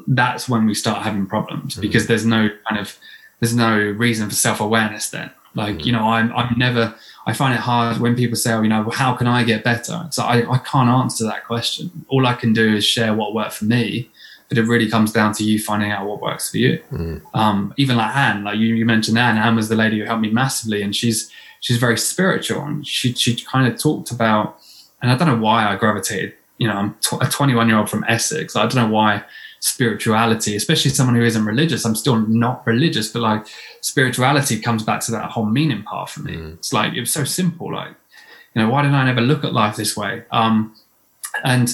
[0.07, 1.81] that's when we start having problems mm.
[1.81, 2.99] because there's no kind of
[3.41, 5.85] there's no reason for self-awareness then like mm.
[5.85, 6.95] you know i'm i'm never
[7.27, 9.65] i find it hard when people say oh you know well, how can i get
[9.65, 13.35] better so I, I can't answer that question all i can do is share what
[13.35, 14.09] worked for me
[14.49, 17.21] but it really comes down to you finding out what works for you mm.
[17.35, 20.23] um, even like anne like you, you mentioned anne anne was the lady who helped
[20.23, 21.31] me massively and she's
[21.61, 24.59] she's very spiritual and she she kind of talked about
[25.01, 28.05] and i don't know why i gravitated you know i'm a 21 year old from
[28.09, 29.23] essex i don't know why
[29.63, 31.85] spirituality, especially someone who isn't religious.
[31.85, 33.47] I'm still not religious, but like
[33.81, 36.35] spirituality comes back to that whole meaning part for me.
[36.35, 36.55] Mm.
[36.55, 37.73] It's like it was so simple.
[37.73, 37.95] Like,
[38.55, 40.25] you know, why didn't I never look at life this way?
[40.33, 40.75] Um,
[41.45, 41.73] and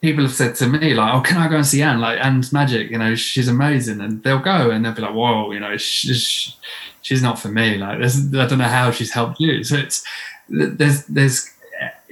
[0.00, 2.00] people have said to me like, "Oh, can I go and see Anne?
[2.00, 5.52] Like Anne's magic, you know, she's amazing." And they'll go and they'll be like, "Whoa,
[5.52, 6.56] you know, she's
[7.02, 7.78] she's not for me.
[7.78, 10.04] Like, I don't know how she's helped you." So it's
[10.48, 11.48] there's there's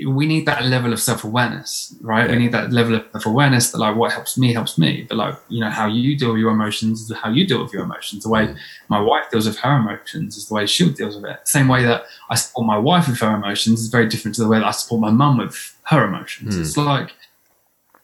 [0.05, 2.29] we need that level of self-awareness right?
[2.29, 2.37] Yeah.
[2.37, 5.07] we need that level of self-awareness that like what helps me helps me.
[5.09, 7.73] But like you know how you deal with your emotions is how you deal with
[7.73, 8.25] your emotions.
[8.25, 8.59] The way mm.
[8.89, 11.49] my wife deals with her emotions is the way she deals with it.
[11.49, 14.49] Same way that i support my wife with her emotions is very different to the
[14.49, 16.57] way that i support my mum with her emotions.
[16.57, 16.61] Mm.
[16.61, 17.13] it's like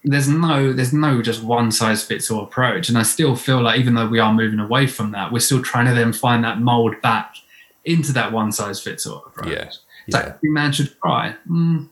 [0.04, 2.88] there's no there's no just one size fits all approach.
[2.88, 5.62] And i still feel like even though we are moving away from that we're still
[5.62, 7.36] trying to then find that mold back
[7.84, 9.52] into that one size fits all approach.
[9.52, 9.70] Yeah
[10.06, 10.34] yeah.
[10.36, 11.34] every man should cry.
[11.48, 11.88] Mm,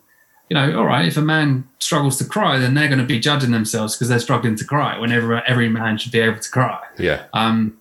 [0.48, 3.20] you know, all right, if a man struggles to cry, then they're going to be
[3.20, 4.98] judging themselves because they're struggling to cry.
[4.98, 6.82] Whenever every man should be able to cry.
[6.98, 7.24] Yeah.
[7.32, 7.76] Um.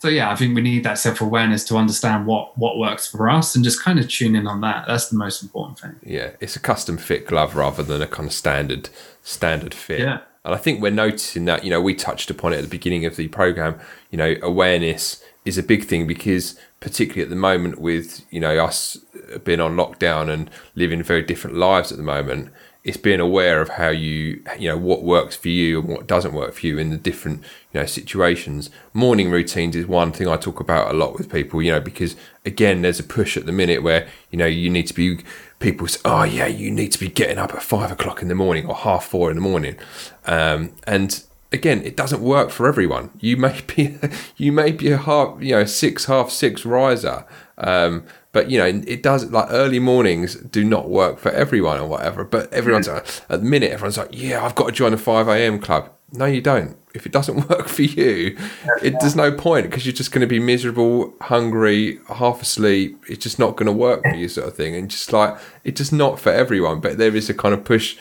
[0.00, 3.28] So yeah, I think we need that self awareness to understand what what works for
[3.30, 4.86] us and just kind of tune in on that.
[4.86, 5.96] That's the most important thing.
[6.02, 8.88] Yeah, it's a custom fit glove rather than a kind of standard
[9.22, 10.00] standard fit.
[10.00, 10.20] Yeah.
[10.44, 13.04] And I think we're noticing that, you know, we touched upon it at the beginning
[13.04, 13.78] of the program,
[14.10, 18.58] you know, awareness is a big thing because particularly at the moment with you know
[18.58, 18.98] us
[19.44, 22.50] being on lockdown and living very different lives at the moment
[22.82, 26.32] it's being aware of how you you know what works for you and what doesn't
[26.32, 28.70] work for you in the different you know situations.
[28.94, 32.16] Morning routines is one thing i talk about a lot with people you know because
[32.46, 35.18] again there's a push at the minute where you know you need to be
[35.58, 38.34] people say oh yeah you need to be getting up at five o'clock in the
[38.34, 39.76] morning or half four in the morning.
[40.24, 41.22] Um, and
[41.52, 43.98] again it doesn't work for everyone you may be
[44.36, 47.24] you may be a half you know six half six riser
[47.58, 51.88] um, but you know, it does like early mornings do not work for everyone or
[51.88, 52.24] whatever.
[52.24, 55.26] But everyone's like, at the minute, everyone's like, yeah, I've got to join a five
[55.28, 55.58] a.m.
[55.58, 55.90] club.
[56.12, 56.76] No, you don't.
[56.94, 58.36] If it doesn't work for you,
[58.82, 63.02] it, there's no point because you're just going to be miserable, hungry, half asleep.
[63.08, 64.76] It's just not going to work for you, sort of thing.
[64.76, 66.80] And just like it's just not for everyone.
[66.80, 67.96] But there is a kind of push,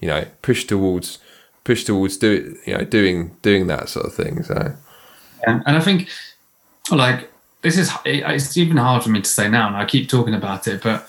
[0.00, 1.18] you know, push towards
[1.64, 4.42] push towards do you know doing doing that sort of thing.
[4.42, 4.74] So
[5.46, 6.08] yeah, and I think
[6.90, 7.30] like
[7.62, 10.66] this is it's even hard for me to say now, and I keep talking about
[10.66, 11.08] it, but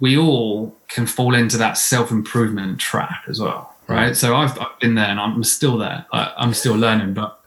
[0.00, 4.16] we all can fall into that self improvement trap as well, right?
[4.16, 6.06] So I've, I've, been there, and I'm still there.
[6.12, 7.38] I, I'm still learning, but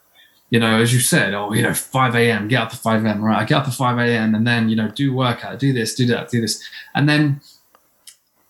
[0.52, 3.24] you know, as you said, oh, you know, 5 a.m., get up at 5 a.m.,
[3.24, 3.40] right?
[3.40, 4.34] I get up at 5 a.m.
[4.34, 6.62] and then, you know, do workout, do this, do that, do this.
[6.94, 7.40] And then,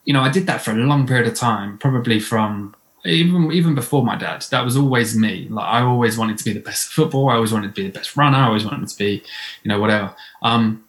[0.04, 2.74] you know, I did that for a long period of time, probably from
[3.05, 5.48] even even before my dad, that was always me.
[5.50, 7.28] Like I always wanted to be the best at football.
[7.30, 8.38] I always wanted to be the best runner.
[8.38, 9.22] I always wanted to be,
[9.62, 10.14] you know, whatever.
[10.42, 10.84] Um,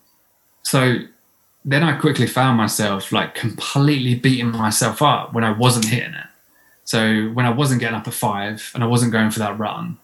[0.61, 0.99] so
[1.65, 6.27] then I quickly found myself like completely beating myself up when I wasn't hitting it.
[6.83, 9.97] So when I wasn't getting up at five and I wasn't going for that run,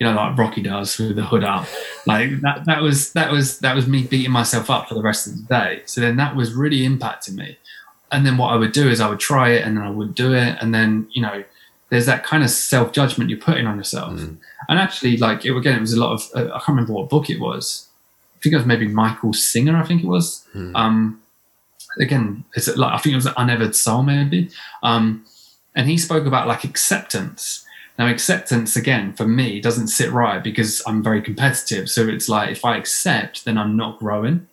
[0.00, 1.66] you know, like Rocky does with the hood up,
[2.06, 5.26] like that that was that was that was me beating myself up for the rest
[5.26, 5.82] of the day.
[5.84, 7.58] So then that was really impacting me.
[8.10, 10.14] And then what I would do is I would try it and then I would
[10.14, 11.44] do it and then you know
[11.92, 14.14] there's that kind of self judgment you're putting on yourself.
[14.14, 14.38] Mm.
[14.66, 17.10] And actually, like it, again, it was a lot of uh, I can't remember what
[17.10, 17.86] book it was.
[18.34, 19.76] I think it was maybe Michael Singer.
[19.76, 20.48] I think it was.
[20.54, 20.74] Mm.
[20.74, 21.22] Um,
[22.00, 24.48] again, it's like I think it was Untethered Soul maybe.
[24.82, 25.26] Um,
[25.74, 27.62] and he spoke about like acceptance.
[27.98, 31.90] Now, acceptance again for me doesn't sit right because I'm very competitive.
[31.90, 34.48] So it's like if I accept, then I'm not growing.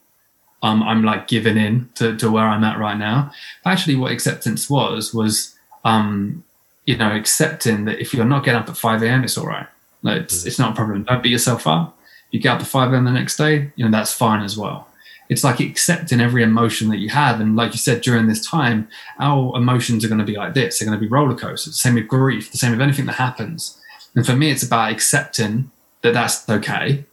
[0.62, 3.32] Um, I'm like giving in to, to where I'm at right now.
[3.66, 6.44] Actually, what acceptance was was um,
[6.90, 9.68] you know, accepting that if you're not getting up at 5 a.m., it's all right.
[10.02, 10.48] Like, it's, mm.
[10.48, 11.04] it's not a problem.
[11.04, 11.96] Don't beat yourself up.
[12.32, 13.06] You get up at 5 a.m.
[13.06, 14.88] the next day, you know, that's fine as well.
[15.30, 17.40] It's like accepting every emotion that you have.
[17.40, 18.88] And like you said, during this time,
[19.20, 20.80] our emotions are going to be like this.
[20.80, 21.80] They're going to be roller coasters.
[21.80, 23.80] Same with grief, the same with anything that happens.
[24.16, 25.70] And for me, it's about accepting
[26.02, 27.06] that that's okay.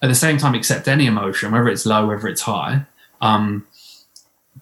[0.00, 2.86] At the same time, accept any emotion, whether it's low, whether it's high.
[3.20, 3.66] Um,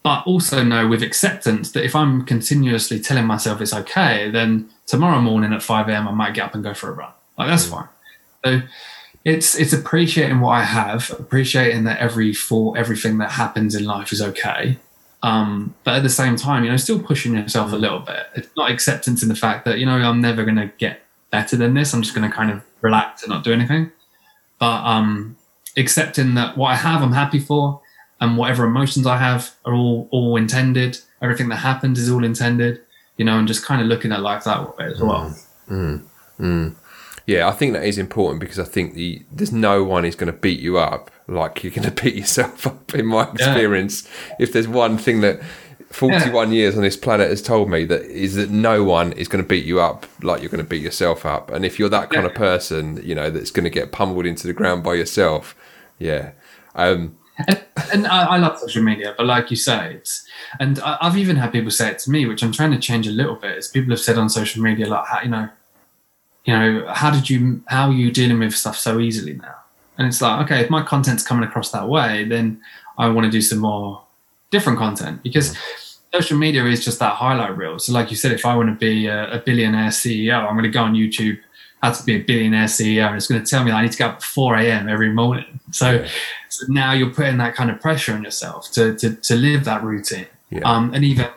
[0.03, 5.21] but also know with acceptance that if I'm continuously telling myself it's okay, then tomorrow
[5.21, 6.09] morning at 5 a.m.
[6.09, 7.13] I might get up and go for a run.
[7.39, 7.71] Like that's mm.
[7.71, 7.89] fine.
[8.45, 8.63] So
[9.25, 14.13] it's it's appreciating what I have, appreciating that every for everything that happens in life
[14.13, 14.79] is okay.
[15.23, 17.81] Um, but at the same time, you know, still pushing yourself a mm.
[17.81, 18.27] little bit.
[18.35, 21.75] It's not acceptance in the fact that, you know, I'm never gonna get better than
[21.75, 21.93] this.
[21.93, 23.93] I'm just gonna kind of relax and not do anything.
[24.59, 25.37] But um
[25.77, 27.82] accepting that what I have I'm happy for
[28.23, 30.99] and whatever emotions I have are all all intended.
[31.21, 32.81] Everything that happens is all intended,
[33.17, 35.37] you know, and just kind of looking at life that way as well.
[35.69, 36.07] Mm, mm,
[36.41, 36.77] mm.
[37.27, 40.33] Yeah, I think that is important because I think the there's no one is going
[40.33, 42.95] to beat you up like you're going to beat yourself up.
[42.95, 44.37] In my experience, yeah.
[44.39, 45.43] if there's one thing that
[45.91, 46.55] 41 yeah.
[46.55, 49.49] years on this planet has told me that is that no one is going to
[49.49, 51.51] beat you up like you're going to beat yourself up.
[51.51, 52.31] And if you're that kind yeah.
[52.31, 55.57] of person, you know, that's going to get pummeled into the ground by yourself,
[55.99, 56.31] yeah.
[56.75, 60.27] Um, and, and I, I, love social media, but like you say, it's
[60.61, 63.07] and I, have even had people say it to me, which I'm trying to change
[63.07, 63.59] a little bit.
[63.59, 65.49] Is people have said on social media like, how, you know,
[66.45, 69.55] you know, how did you, how are you dealing with stuff so easily now?
[69.99, 72.61] And it's like, okay, if my content's coming across that way, then
[72.99, 74.03] I want to do some more
[74.51, 75.57] different content because
[76.13, 77.79] social media is just that highlight reel.
[77.79, 80.65] So, like you said, if I want to be a, a billionaire CEO, I'm going
[80.65, 81.39] to go on YouTube
[81.83, 83.99] how to be a billionaire CEO, and it's going to tell me I need to
[83.99, 84.89] get up at 4 a.m.
[84.89, 85.59] every morning.
[85.73, 86.09] So, yeah.
[86.53, 89.83] So now you're putting that kind of pressure on yourself to to, to live that
[89.83, 90.27] routine.
[90.51, 90.61] Yeah.
[90.71, 91.29] Um, and even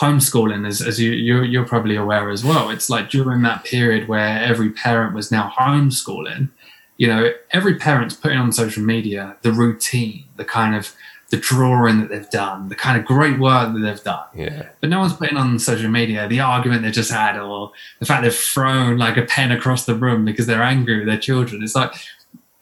[0.00, 4.08] homeschooling, as, as you you're, you're probably aware as well, it's like during that period
[4.08, 6.48] where every parent was now homeschooling.
[6.96, 10.94] You know, every parent's putting on social media the routine, the kind of
[11.30, 14.26] the drawing that they've done, the kind of great work that they've done.
[14.34, 14.68] Yeah.
[14.80, 18.22] But no one's putting on social media the argument they just had or the fact
[18.22, 21.62] they've thrown like a pen across the room because they're angry with their children.
[21.62, 21.92] It's like,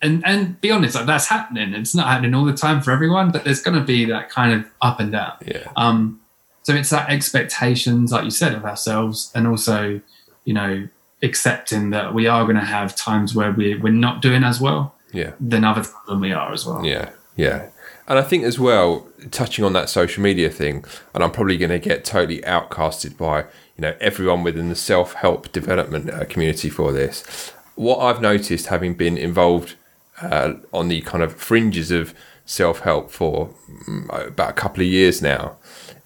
[0.01, 1.75] and and be honest, like that's happening.
[1.75, 4.53] It's not happening all the time for everyone, but there's going to be that kind
[4.53, 5.35] of up and down.
[5.45, 5.71] Yeah.
[5.77, 6.21] Um.
[6.63, 10.01] So it's that expectations, like you said, of ourselves, and also,
[10.45, 10.87] you know,
[11.23, 14.95] accepting that we are going to have times where we we're not doing as well
[15.13, 16.85] yeah than other than we are as well.
[16.85, 17.69] Yeah, yeah.
[18.07, 20.85] And I think as well, touching on that social media thing,
[21.15, 25.15] and I'm probably going to get totally outcasted by you know everyone within the self
[25.15, 27.53] help development uh, community for this.
[27.75, 29.77] What I've noticed, having been involved
[30.23, 32.15] uh, on the kind of fringes of
[32.45, 33.51] self help for
[33.89, 35.57] mm, about a couple of years now,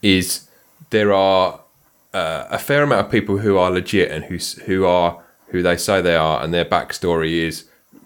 [0.02, 0.48] is
[0.90, 1.60] there are
[2.12, 5.76] uh, a fair amount of people who are legit and who who are who they
[5.76, 7.64] say they are, and their backstory is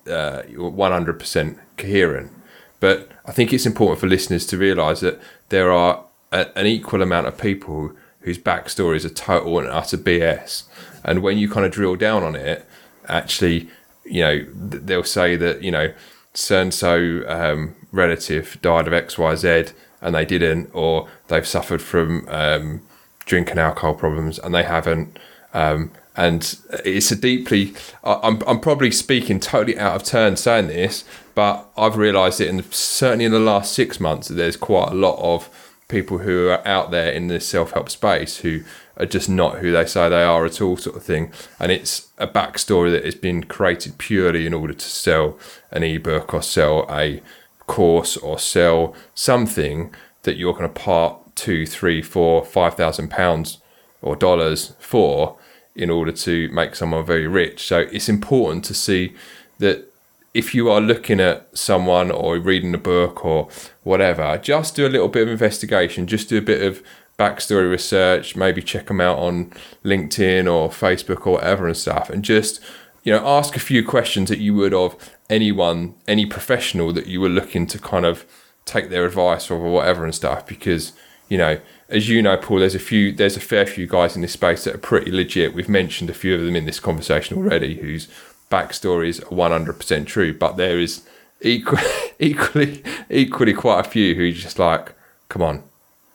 [0.08, 2.32] uh, 100% coherent.
[2.80, 7.02] But I think it's important for listeners to realise that there are a, an equal
[7.02, 10.64] amount of people whose backstories are total and utter BS.
[11.04, 12.66] And when you kind of drill down on it,
[13.08, 13.68] actually,
[14.08, 15.92] you know, they'll say that, you know,
[16.34, 22.82] so and so relative died of XYZ and they didn't, or they've suffered from um,
[23.24, 25.18] drinking alcohol problems and they haven't.
[25.54, 31.04] Um, and it's a deeply, I'm, I'm probably speaking totally out of turn saying this,
[31.34, 34.94] but I've realised it, in certainly in the last six months, that there's quite a
[34.94, 35.50] lot of
[35.88, 38.62] people who are out there in the self help space who
[38.96, 41.30] are just not who they say they are at all, sort of thing.
[41.60, 45.38] And it's a backstory that has been created purely in order to sell
[45.70, 47.22] an ebook or sell a
[47.66, 53.58] course or sell something that you're going to part two, three, four, five thousand pounds
[54.02, 55.36] or dollars for
[55.74, 57.66] in order to make someone very rich.
[57.66, 59.14] So it's important to see
[59.58, 59.92] that
[60.32, 63.48] if you are looking at someone or reading a book or
[63.84, 66.82] whatever, just do a little bit of investigation, just do a bit of
[67.18, 69.52] backstory research, maybe check them out on
[69.84, 72.60] LinkedIn or Facebook or whatever and stuff, and just
[73.04, 74.96] you know ask a few questions that you would of
[75.28, 78.24] anyone, any professional that you were looking to kind of
[78.64, 80.92] take their advice or whatever and stuff, because
[81.28, 81.58] you know
[81.88, 84.64] as you know, Paul, there's a few, there's a fair few guys in this space
[84.64, 85.54] that are pretty legit.
[85.54, 88.08] We've mentioned a few of them in this conversation already, whose
[88.50, 90.36] backstories are 100% true.
[90.36, 91.06] But there is
[91.40, 91.82] equally,
[92.18, 94.94] equally, equally quite a few who just like,
[95.28, 95.62] come on,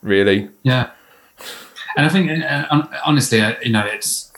[0.02, 0.50] really?
[0.64, 0.92] Yeah.
[1.98, 4.32] And I think, uh, honestly, uh, you know, it's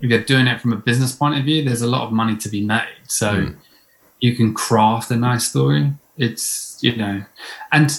[0.00, 2.36] if you're doing it from a business point of view, there's a lot of money
[2.36, 2.96] to be made.
[3.08, 3.56] So mm.
[4.20, 5.92] you can craft a nice story.
[6.16, 7.24] It's you know,
[7.72, 7.90] and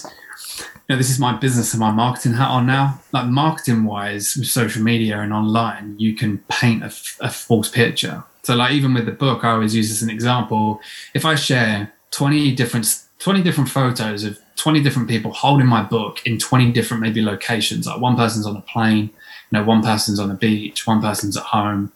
[0.54, 3.00] you know, this is my business and my marketing hat on now.
[3.12, 8.24] Like marketing wise, with social media and online, you can paint a, a false picture.
[8.42, 10.80] So, like even with the book, I always use as an example.
[11.14, 16.26] If I share twenty different twenty different photos of twenty different people holding my book
[16.26, 20.20] in twenty different maybe locations, like one person's on a plane, you know, one person's
[20.20, 21.92] on a beach, one person's at home,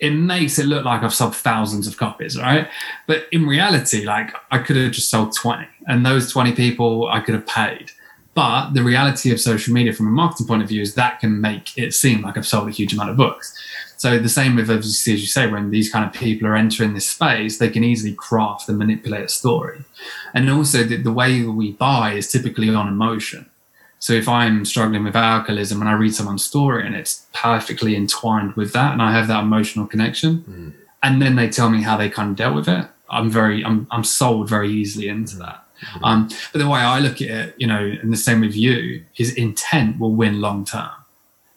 [0.00, 2.68] it makes it look like I've sold thousands of copies, right?
[3.06, 7.20] But in reality, like I could have just sold 20, and those 20 people I
[7.20, 7.90] could have paid.
[8.34, 11.40] But the reality of social media from a marketing point of view is that can
[11.40, 13.54] make it seem like I've sold a huge amount of books.
[14.00, 16.94] So the same with obviously, as you say, when these kind of people are entering
[16.94, 19.84] this space, they can easily craft and manipulate a story.
[20.32, 23.50] And also the, the way we buy is typically on emotion.
[23.98, 28.54] So if I'm struggling with alcoholism and I read someone's story and it's perfectly entwined
[28.54, 30.72] with that and I have that emotional connection, mm.
[31.02, 33.86] and then they tell me how they kind of dealt with it, I'm very I'm
[33.90, 35.62] I'm sold very easily into that.
[35.82, 36.04] Mm-hmm.
[36.04, 39.04] Um, but the way I look at it, you know, and the same with you,
[39.18, 40.90] is intent will win long term.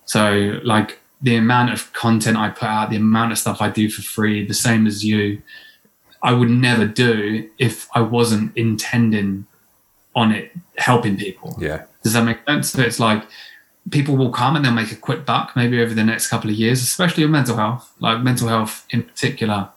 [0.03, 3.89] So, like the amount of content I put out, the amount of stuff I do
[3.89, 5.41] for free, the same as you,
[6.21, 9.47] I would never do if I wasn't intending
[10.15, 11.57] on it helping people.
[11.59, 11.85] Yeah.
[12.03, 12.71] Does that make sense?
[12.71, 13.23] So it's like
[13.89, 16.57] people will come and they'll make a quick buck maybe over the next couple of
[16.57, 19.69] years, especially in mental health, like mental health in particular,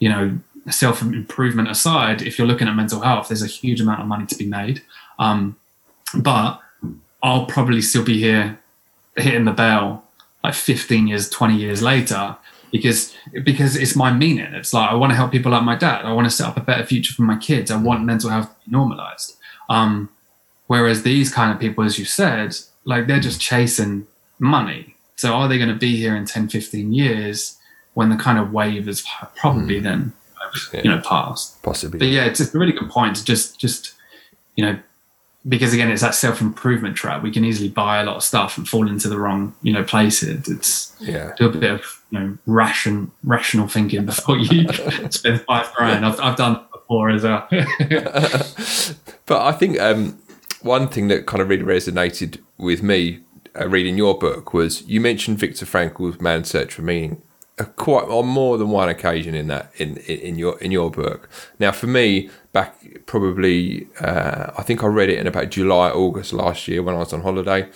[0.00, 0.38] you know,
[0.70, 4.26] self improvement aside, if you're looking at mental health, there's a huge amount of money
[4.26, 4.82] to be made.
[5.20, 5.56] Um,
[6.14, 6.60] but
[7.22, 8.58] I'll probably still be here
[9.16, 10.04] hitting the bell
[10.42, 12.36] like 15 years, 20 years later
[12.70, 13.14] because
[13.44, 14.52] because it's my meaning.
[14.54, 16.04] It's like I want to help people like my dad.
[16.04, 17.70] I want to set up a better future for my kids.
[17.70, 19.36] I want mental health to be normalized.
[19.68, 20.08] Um,
[20.66, 24.06] whereas these kind of people, as you said, like they're just chasing
[24.38, 24.96] money.
[25.16, 27.58] So are they going to be here in 10, 15 years
[27.94, 29.82] when the kind of wave is probably mm.
[29.82, 30.12] then
[30.72, 33.94] you know past possibly but yeah it's a really good point to just just
[34.56, 34.78] you know
[35.48, 37.22] because again it's that self-improvement trap.
[37.22, 39.84] We can easily buy a lot of stuff and fall into the wrong you know
[39.84, 40.48] places.
[40.48, 41.32] It's yeah.
[41.36, 44.68] do a bit of you know ration rational thinking before you
[45.10, 46.04] spend five grand.
[46.04, 47.48] I've, I've done before as well.
[49.26, 50.18] But i think um,
[50.60, 53.20] one thing that kind of really resonated with me
[53.58, 57.22] uh, reading your book was you mentioned Viktor Frankl's Man's Search for Meaning
[57.64, 61.28] quite on more than one occasion in that in in your in your book.
[61.58, 66.32] Now, for me, back probably uh, I think I read it in about July August
[66.32, 67.68] last year when I was on holiday,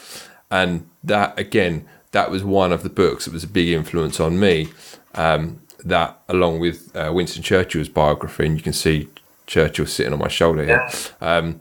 [0.50, 4.38] and that again that was one of the books that was a big influence on
[4.38, 4.68] me.
[5.14, 9.08] Um, that along with uh, Winston Churchill's biography, and you can see
[9.46, 10.88] Churchill sitting on my shoulder here.
[11.20, 11.60] Um,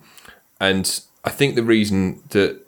[0.60, 2.62] and I think the reason that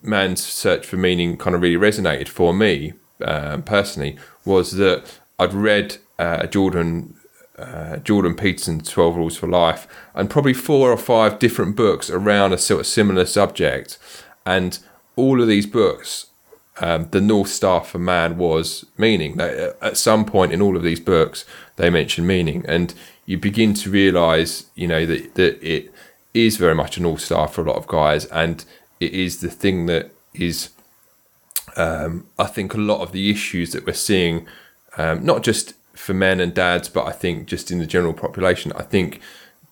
[0.00, 2.92] man's search for meaning kind of really resonated for me
[3.24, 5.04] um, personally was that
[5.38, 7.16] I'd read uh, Jordan
[7.58, 12.52] uh, Jordan Peterson's Twelve Rules for Life and probably four or five different books around
[12.52, 13.98] a sort of similar subject,
[14.44, 14.78] and
[15.16, 16.26] all of these books.
[16.80, 19.38] Um, the North Star for man was meaning.
[19.38, 21.44] Uh, at some point in all of these books,
[21.76, 22.94] they mention meaning, and
[23.26, 25.92] you begin to realize, you know, that, that it
[26.34, 28.64] is very much a North Star for a lot of guys, and
[29.00, 30.70] it is the thing that is,
[31.76, 34.46] um, I think, a lot of the issues that we're seeing,
[34.96, 38.72] um, not just for men and dads, but I think just in the general population,
[38.74, 39.20] I think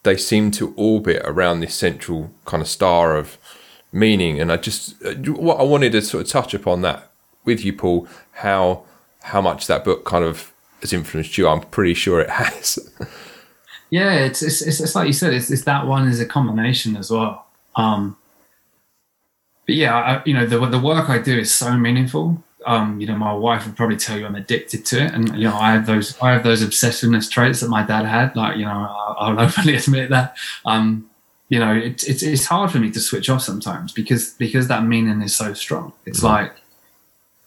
[0.03, 3.39] they seem to orbit around this central kind of star of
[3.93, 4.41] meaning.
[4.41, 4.97] And I just,
[5.27, 7.11] what I wanted to sort of touch upon that
[7.45, 8.85] with you, Paul, how
[9.23, 11.47] how much that book kind of has influenced you.
[11.47, 12.79] I'm pretty sure it has.
[13.91, 16.97] yeah, it's it's, it's, it's like you said, it's, it's that one is a combination
[16.97, 17.47] as well.
[17.77, 18.17] Um,
[19.71, 23.07] but yeah, I, you know, the the work I do is so meaningful um, you
[23.07, 25.73] know, my wife would probably tell you I'm addicted to it, and you know, I
[25.73, 28.37] have those I have those obsessiveness traits that my dad had.
[28.37, 30.37] Like, you know, I'll, I'll openly admit that.
[30.65, 31.09] Um,
[31.49, 34.85] you know, it's it's it's hard for me to switch off sometimes because because that
[34.85, 35.93] meaning is so strong.
[36.05, 36.27] It's mm-hmm.
[36.27, 36.53] like,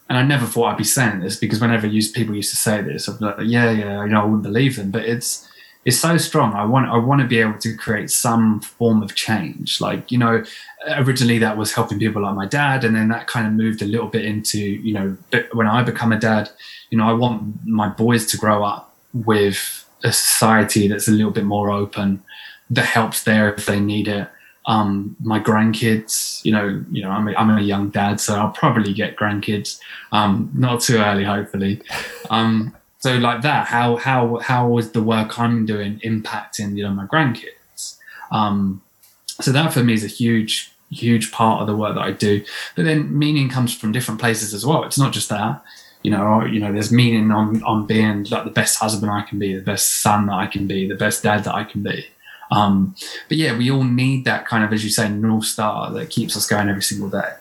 [0.09, 2.82] and I never thought I'd be saying this because whenever used, people used to say
[2.82, 5.47] this, I'd be like, yeah, yeah, you know, I wouldn't believe them, but it's
[5.86, 6.54] is so strong.
[6.54, 9.82] I want I want to be able to create some form of change.
[9.82, 10.44] Like you know,
[10.88, 13.86] originally that was helping people like my dad, and then that kind of moved a
[13.86, 15.18] little bit into you know
[15.54, 16.50] when I become a dad,
[16.90, 21.32] you know, I want my boys to grow up with a society that's a little
[21.32, 22.24] bit more open,
[22.70, 24.28] that helps there if they need it.
[24.66, 28.52] Um, my grandkids, you know, you know, I'm a, I'm a young dad, so I'll
[28.52, 29.80] probably get grandkids.
[30.12, 31.82] Um, not too early, hopefully.
[32.30, 36.91] Um, so like that, how how how was the work I'm doing impacting you know
[36.91, 37.97] my grandkids?
[38.32, 38.82] Um,
[39.41, 42.45] so that for me is a huge huge part of the work that I do.
[42.78, 44.86] But then meaning comes from different places as well.
[44.86, 45.62] It's not just that.
[46.04, 49.38] You know, you know, there's meaning on on being like the best husband I can
[49.38, 52.06] be, the best son that I can be, the best dad that I can be.
[52.51, 52.95] Um,
[53.28, 56.38] but yeah, we all need that kind of, as you say, north star that keeps
[56.38, 57.32] us going every single day.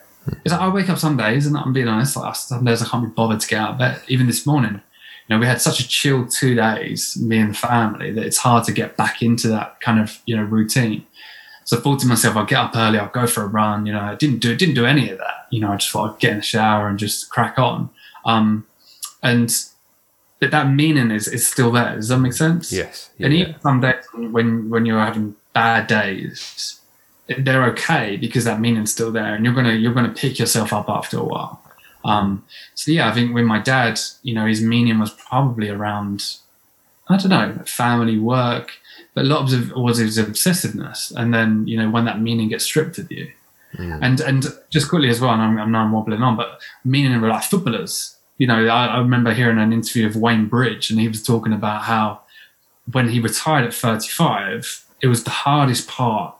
[0.43, 2.85] It's like I wake up some days, and I'm being honest, like some days I
[2.85, 4.01] can't be bothered to get out of bed.
[4.09, 4.81] Even this morning,
[5.27, 8.37] you know, we had such a chill two days, me and the family, that it's
[8.37, 11.05] hard to get back into that kind of, you know, routine.
[11.65, 13.85] So I thought to myself, I'll get up early, I'll go for a run.
[13.85, 15.47] You know, I didn't do it didn't do any of that.
[15.49, 17.89] You know, I just thought I'd get in the shower and just crack on.
[18.25, 18.67] Um,
[19.21, 19.49] and
[20.41, 21.95] that that meaning is is still there.
[21.95, 22.71] Does that make sense?
[22.71, 23.09] Yes.
[23.17, 26.81] Yeah, and even some days when when you're having bad days,
[27.39, 30.89] they're okay because that meaning's still there, and you're gonna you're gonna pick yourself up
[30.89, 31.62] after a while.
[32.03, 32.45] Um,
[32.75, 36.37] so yeah, I think with my dad, you know, his meaning was probably around,
[37.07, 38.71] I don't know, family, work,
[39.13, 41.13] but a lot of it was his obsessiveness.
[41.15, 43.31] And then, you know, when that meaning gets stripped of you.
[43.75, 43.99] Mm.
[44.01, 47.23] And and just quickly as well, and I'm, I'm now wobbling on, but meaning of
[47.23, 48.15] like footballers.
[48.37, 51.53] You know, I, I remember hearing an interview of Wayne Bridge, and he was talking
[51.53, 52.21] about how
[52.91, 56.35] when he retired at 35, it was the hardest part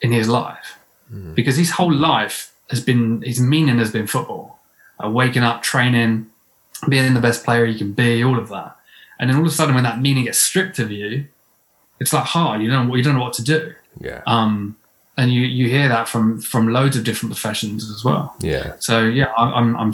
[0.00, 0.78] in his life
[1.12, 1.34] mm.
[1.34, 4.57] because his whole life has been his meaning has been football
[5.02, 6.26] uh, waking up, training,
[6.88, 8.76] being the best player you can be, all of that.
[9.18, 11.26] And then all of a sudden, when that meaning gets stripped of you,
[12.00, 12.62] it's like hard.
[12.62, 13.74] You don't know, you don't know what to do.
[14.00, 14.22] Yeah.
[14.26, 14.76] Um,
[15.16, 18.36] and you you hear that from from loads of different professions as well.
[18.40, 18.76] Yeah.
[18.78, 19.92] So yeah, I, I'm I'm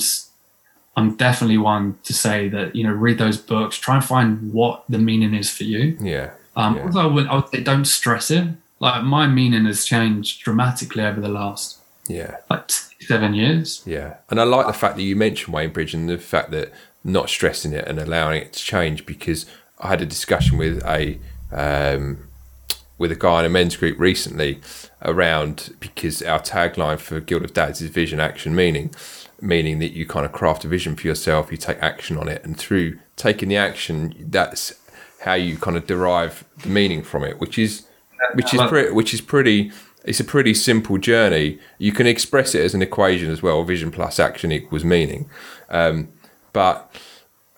[0.96, 4.84] I'm definitely one to say that you know read those books, try and find what
[4.88, 5.96] the meaning is for you.
[6.00, 6.32] Yeah.
[6.56, 6.82] Um, yeah.
[6.84, 8.46] Although I would, I would say don't stress it.
[8.80, 12.68] Like my meaning has changed dramatically over the last yeah like
[13.06, 13.82] seven years.
[13.86, 16.72] Yeah, and I like the fact that you mentioned Wayne Bridge and the fact that
[17.04, 19.46] not stressing it and allowing it to change because
[19.78, 21.18] I had a discussion with a
[21.52, 22.28] um,
[22.98, 24.60] with a guy in a men's group recently
[25.02, 28.94] around because our tagline for Guild of Dads is vision, action, meaning,
[29.40, 32.44] meaning that you kind of craft a vision for yourself, you take action on it,
[32.44, 34.72] and through taking the action, that's
[35.20, 37.86] how you kind of derive the meaning from it, which is
[38.34, 39.70] which is pretty, which is pretty
[40.04, 41.58] it's a pretty simple journey.
[41.78, 43.64] You can express it as an equation as well.
[43.64, 45.28] Vision plus action equals meaning.
[45.70, 46.08] Um,
[46.52, 46.94] but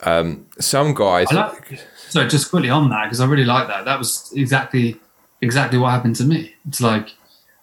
[0.02, 1.30] um, some guys.
[1.32, 3.84] Like, so just quickly on that because I really like that.
[3.84, 5.00] That was exactly
[5.42, 6.54] exactly what happened to me.
[6.68, 7.14] It's like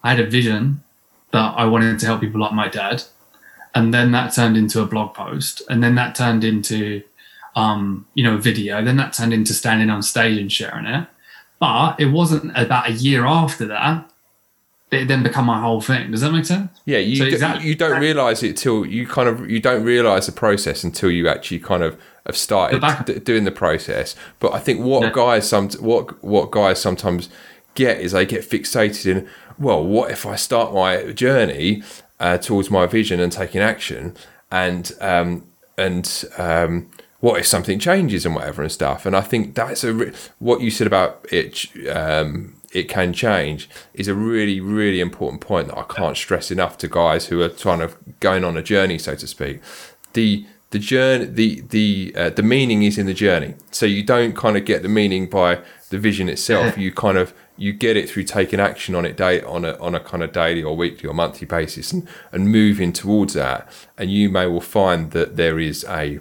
[0.04, 0.84] I had a vision
[1.32, 3.04] that I wanted to help people like my dad,
[3.74, 7.04] and then that turned into a blog post, and then that turned into
[7.56, 8.84] um, you know a video.
[8.84, 11.08] Then that turned into standing on stage and sharing it.
[11.60, 14.13] But it wasn't about a year after that
[14.94, 16.12] it then become my whole thing.
[16.12, 16.70] Does that make sense?
[16.86, 20.26] Yeah, you so exactly, you don't realize it till you kind of you don't realize
[20.26, 24.16] the process until you actually kind of have started d- doing the process.
[24.40, 25.12] But I think what yeah.
[25.14, 27.30] guys some what what guys sometimes
[27.76, 31.84] get is they get fixated in, well, what if I start my journey
[32.20, 34.16] uh, towards my vision and taking action,
[34.52, 36.90] and um, and um,
[37.20, 39.06] what if something changes and whatever and stuff?
[39.06, 41.68] And I think that's a re- what you said about it.
[41.90, 46.78] Um, it can change is a really really important point that I can't stress enough
[46.80, 49.62] to guys who are trying to going on a journey, so to speak.
[50.14, 53.56] The the journey the the uh, the meaning is in the journey.
[53.72, 55.60] So you don't kind of get the meaning by
[55.90, 56.78] the vision itself.
[56.84, 59.94] You kind of you get it through taking action on it day on a on
[59.94, 63.70] a kind of daily or weekly or monthly basis and and moving towards that.
[63.98, 66.20] And you may well find that there is a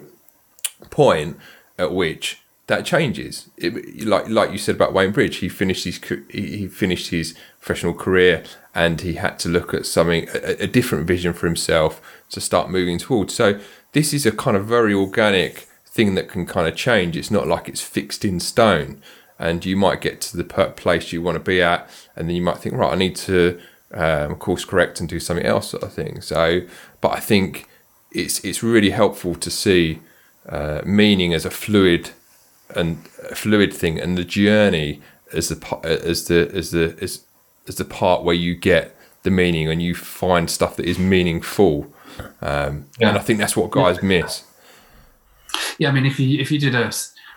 [0.91, 1.37] point
[1.79, 5.99] at which that changes it, like like you said about Wayne Bridge he finished his
[6.29, 8.43] he finished his professional career
[8.73, 12.69] and he had to look at something a, a different vision for himself to start
[12.69, 13.59] moving towards so
[13.91, 17.15] this is a kind of very organic thing that can kind of change.
[17.15, 19.01] It's not like it's fixed in stone.
[19.37, 22.41] And you might get to the place you want to be at, and then you
[22.41, 23.59] might think, right, I need to
[23.93, 26.21] um, course correct and do something else, sort of thing.
[26.21, 26.61] So,
[27.01, 27.67] but I think
[28.11, 29.99] it's it's really helpful to see
[30.47, 32.11] uh, meaning as a fluid
[32.75, 35.01] and a fluid thing, and the journey
[35.31, 37.23] is the as the as the as,
[37.67, 41.93] as the part where you get the meaning and you find stuff that is meaningful
[42.41, 43.09] um, yeah.
[43.09, 44.07] And I think that's what guys yeah.
[44.07, 44.43] miss.
[45.77, 46.91] Yeah, I mean, if you if you did a,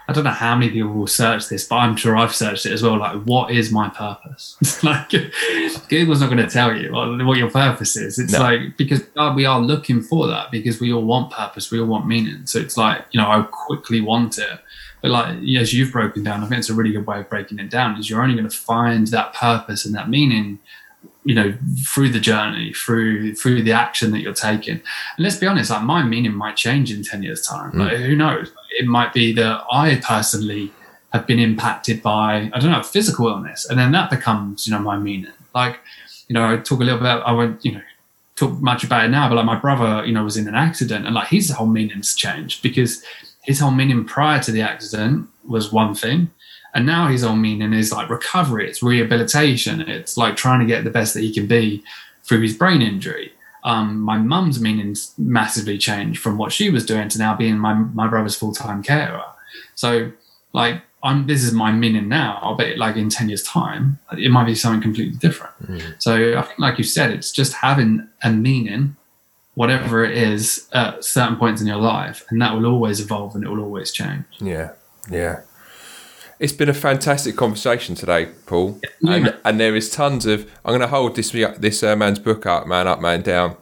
[0.08, 2.72] I don't know how many people will search this, but I'm sure I've searched it
[2.72, 2.98] as well.
[2.98, 4.82] Like, what is my purpose?
[4.84, 5.10] like,
[5.88, 8.18] Google's not going to tell you what, what your purpose is.
[8.18, 8.40] It's no.
[8.40, 9.02] like because
[9.34, 12.46] we are looking for that because we all want purpose, we all want meaning.
[12.46, 14.60] So it's like you know, I quickly want it.
[15.06, 17.60] But like as you've broken down, I think it's a really good way of breaking
[17.60, 17.96] it down.
[17.96, 20.58] Is you're only going to find that purpose and that meaning
[21.22, 21.54] you know
[21.84, 24.82] through the journey through through the action that you're taking and
[25.18, 27.78] let's be honest like my meaning might change in 10 years time mm.
[27.78, 30.72] like who knows it might be that i personally
[31.12, 34.78] have been impacted by i don't know physical illness and then that becomes you know
[34.78, 35.78] my meaning like
[36.28, 37.82] you know i talk a little bit i won't you know
[38.36, 41.06] talk much about it now but like my brother you know was in an accident
[41.06, 43.02] and like his whole meaning's changed because
[43.46, 46.30] his whole meaning prior to the accident was one thing
[46.76, 50.84] and now his whole meaning is like recovery, it's rehabilitation, it's like trying to get
[50.84, 51.82] the best that he can be
[52.22, 53.32] through his brain injury.
[53.64, 57.72] Um, my mum's meanings massively changed from what she was doing to now being my,
[57.72, 59.24] my brother's full time carer.
[59.74, 60.12] So,
[60.52, 64.44] like, I'm this is my meaning now, but like in 10 years' time, it might
[64.44, 65.54] be something completely different.
[65.62, 65.94] Mm.
[65.98, 68.96] So, I think, like you said, it's just having a meaning,
[69.56, 73.42] whatever it is, at certain points in your life, and that will always evolve and
[73.42, 74.24] it will always change.
[74.38, 74.72] Yeah.
[75.10, 75.40] Yeah.
[76.38, 80.42] It's been a fantastic conversation today, Paul, and, and there is tons of.
[80.64, 83.56] I'm going to hold this this uh, man's book up, man up, man down,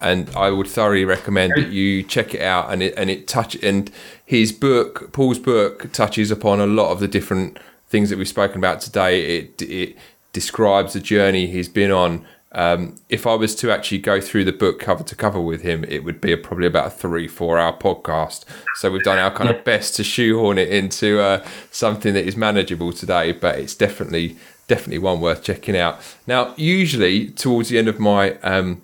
[0.00, 2.72] and I would thoroughly recommend that you check it out.
[2.72, 3.90] And it and it touch and
[4.24, 8.58] his book, Paul's book, touches upon a lot of the different things that we've spoken
[8.58, 9.38] about today.
[9.38, 9.96] It it
[10.32, 14.52] describes the journey he's been on um, if I was to actually go through the
[14.52, 17.58] book cover to cover with him, it would be a, probably about a three, four
[17.58, 18.44] hour podcast.
[18.74, 22.36] So we've done our kind of best to shoehorn it into uh, something that is
[22.36, 24.36] manageable today, but it's definitely
[24.66, 26.00] definitely one worth checking out.
[26.28, 28.82] Now, usually towards the end of my um,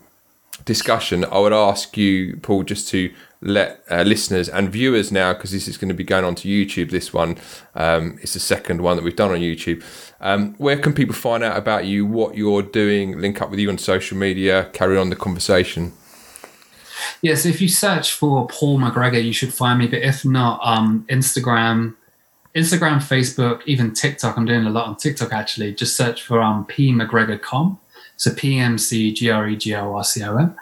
[0.65, 5.51] discussion, I would ask you, Paul, just to let uh, listeners and viewers now, because
[5.53, 6.91] this is going to be going on to YouTube.
[6.91, 7.39] This one,
[7.75, 9.83] um, it's the second one that we've done on YouTube.
[10.21, 13.69] Um, where can people find out about you, what you're doing, link up with you
[13.69, 15.93] on social media, carry on the conversation?
[17.23, 19.87] Yeah, so if you search for Paul McGregor, you should find me.
[19.87, 21.95] But if not, um, Instagram,
[22.55, 24.37] Instagram, Facebook, even TikTok.
[24.39, 25.75] I'm doing a lot on TikTok actually.
[25.75, 27.79] Just search for um, P McGregor com.
[28.17, 30.57] So P M C G R E G O R C O M.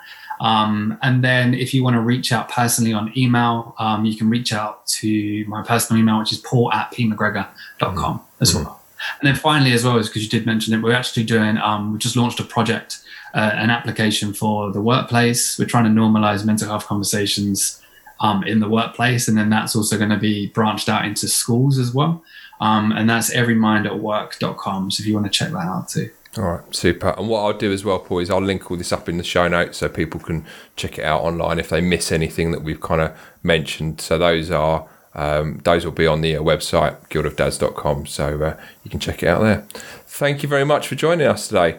[0.44, 4.28] Um, and then if you want to reach out personally on email, um, you can
[4.28, 8.42] reach out to my personal email, which is paul at pmcgregor.com mm-hmm.
[8.42, 8.82] as well.
[9.20, 11.94] And then finally, as well, is because you did mention it, we're actually doing, um,
[11.94, 13.00] we just launched a project,
[13.32, 15.58] uh, an application for the workplace.
[15.58, 17.82] We're trying to normalize mental health conversations
[18.20, 19.28] um, in the workplace.
[19.28, 22.22] And then that's also going to be branched out into schools as well.
[22.60, 24.90] Um, and that's everymindatwork.com.
[24.90, 26.10] So if you want to check that out too.
[26.36, 27.10] All right, super.
[27.10, 29.24] And what I'll do as well, Paul, is I'll link all this up in the
[29.24, 30.44] show notes so people can
[30.74, 34.00] check it out online if they miss anything that we've kind of mentioned.
[34.00, 38.90] So those are um, those will be on the uh, website guildofdads.com, so uh, you
[38.90, 39.64] can check it out there.
[40.06, 41.78] Thank you very much for joining us today.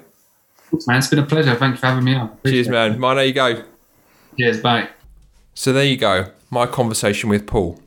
[0.88, 1.56] Man, it's been a pleasure.
[1.56, 2.28] Thank you for having me on.
[2.28, 3.00] Appreciate Cheers, man.
[3.00, 3.64] Mine, there you go.
[4.38, 4.90] Cheers, bye.
[5.54, 7.80] So there you go, my conversation with Paul.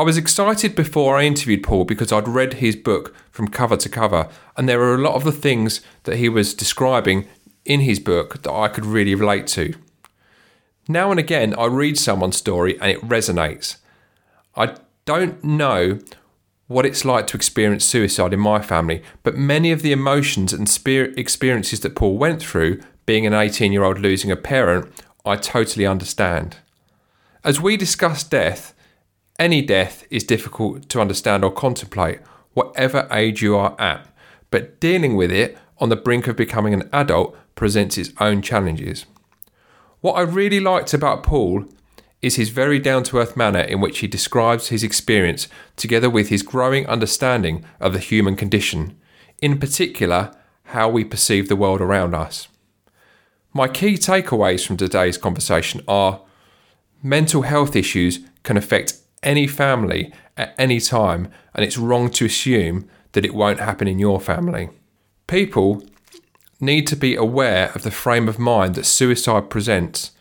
[0.00, 3.88] I was excited before I interviewed Paul because I'd read his book from cover to
[3.90, 7.28] cover, and there were a lot of the things that he was describing
[7.66, 9.74] in his book that I could really relate to.
[10.88, 13.76] Now and again, I read someone's story and it resonates.
[14.56, 15.98] I don't know
[16.66, 20.66] what it's like to experience suicide in my family, but many of the emotions and
[20.66, 24.90] experiences that Paul went through, being an 18 year old losing a parent,
[25.26, 26.56] I totally understand.
[27.44, 28.74] As we discuss death,
[29.40, 32.20] any death is difficult to understand or contemplate,
[32.52, 34.06] whatever age you are at,
[34.50, 39.06] but dealing with it on the brink of becoming an adult presents its own challenges.
[40.02, 41.64] What I really liked about Paul
[42.20, 46.28] is his very down to earth manner in which he describes his experience together with
[46.28, 48.98] his growing understanding of the human condition,
[49.40, 52.48] in particular, how we perceive the world around us.
[53.54, 56.20] My key takeaways from today's conversation are
[57.02, 62.88] mental health issues can affect any family at any time, and it's wrong to assume
[63.12, 64.70] that it won't happen in your family.
[65.26, 65.84] People
[66.60, 70.12] need to be aware of the frame of mind that suicide presents,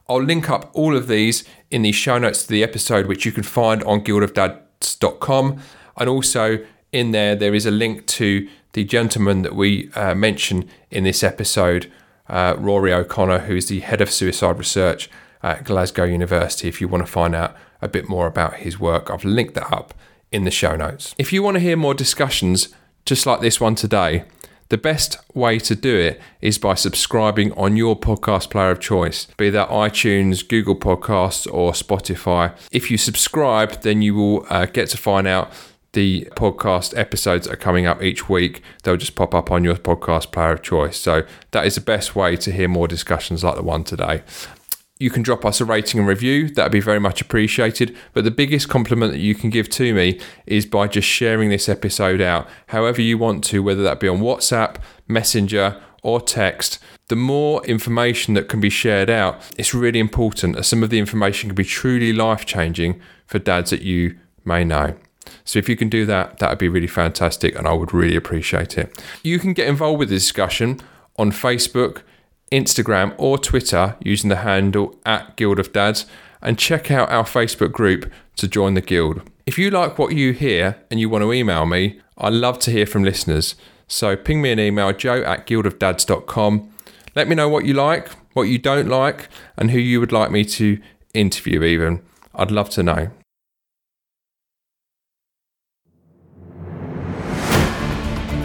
[0.08, 3.32] I'll link up all of these in the show notes to the episode, which you
[3.32, 5.62] can find on guildofdads.com.
[5.96, 10.68] And also in there, there is a link to the gentleman that we uh, mentioned
[10.90, 11.90] in this episode,
[12.28, 15.10] uh, Rory O'Connor, who is the head of suicide research
[15.42, 16.68] at Glasgow University.
[16.68, 19.72] If you want to find out a bit more about his work, I've linked that
[19.72, 19.94] up
[20.30, 21.14] in the show notes.
[21.18, 22.68] If you want to hear more discussions
[23.04, 24.24] just like this one today,
[24.68, 29.26] the best way to do it is by subscribing on your podcast player of choice,
[29.36, 32.56] be that iTunes, Google Podcasts, or Spotify.
[32.70, 35.52] If you subscribe, then you will uh, get to find out
[35.92, 38.62] the podcast episodes are coming up each week.
[38.82, 40.96] They'll just pop up on your podcast player of choice.
[40.96, 44.22] So that is the best way to hear more discussions like the one today
[45.02, 46.48] you can drop us a rating and review.
[46.48, 47.96] That'd be very much appreciated.
[48.12, 51.68] But the biggest compliment that you can give to me is by just sharing this
[51.68, 54.76] episode out, however you want to, whether that be on WhatsApp,
[55.08, 56.78] Messenger, or text.
[57.08, 61.00] The more information that can be shared out, it's really important as some of the
[61.00, 64.94] information can be truly life changing for dads that you may know.
[65.44, 68.16] So if you can do that, that would be really fantastic and I would really
[68.16, 69.02] appreciate it.
[69.22, 70.80] You can get involved with the discussion
[71.16, 72.02] on Facebook
[72.52, 76.06] Instagram, or Twitter using the handle at Guild of Dads
[76.42, 79.22] and check out our Facebook group to join the Guild.
[79.46, 82.70] If you like what you hear and you want to email me, I love to
[82.70, 83.56] hear from listeners.
[83.88, 86.70] So ping me an email, joe at guildofdads.com.
[87.16, 90.30] Let me know what you like, what you don't like, and who you would like
[90.30, 90.78] me to
[91.14, 92.02] interview, even.
[92.34, 93.10] I'd love to know.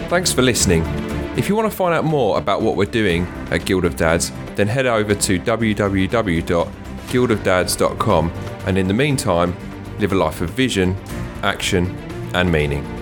[0.08, 0.84] Thanks for listening.
[1.36, 4.32] If you want to find out more about what we're doing at Guild of Dads,
[4.56, 8.32] then head over to www.guildofdads.com
[8.66, 9.54] and in the meantime,
[9.98, 10.96] live a life of vision,
[11.42, 11.94] action,
[12.32, 12.97] and meaning.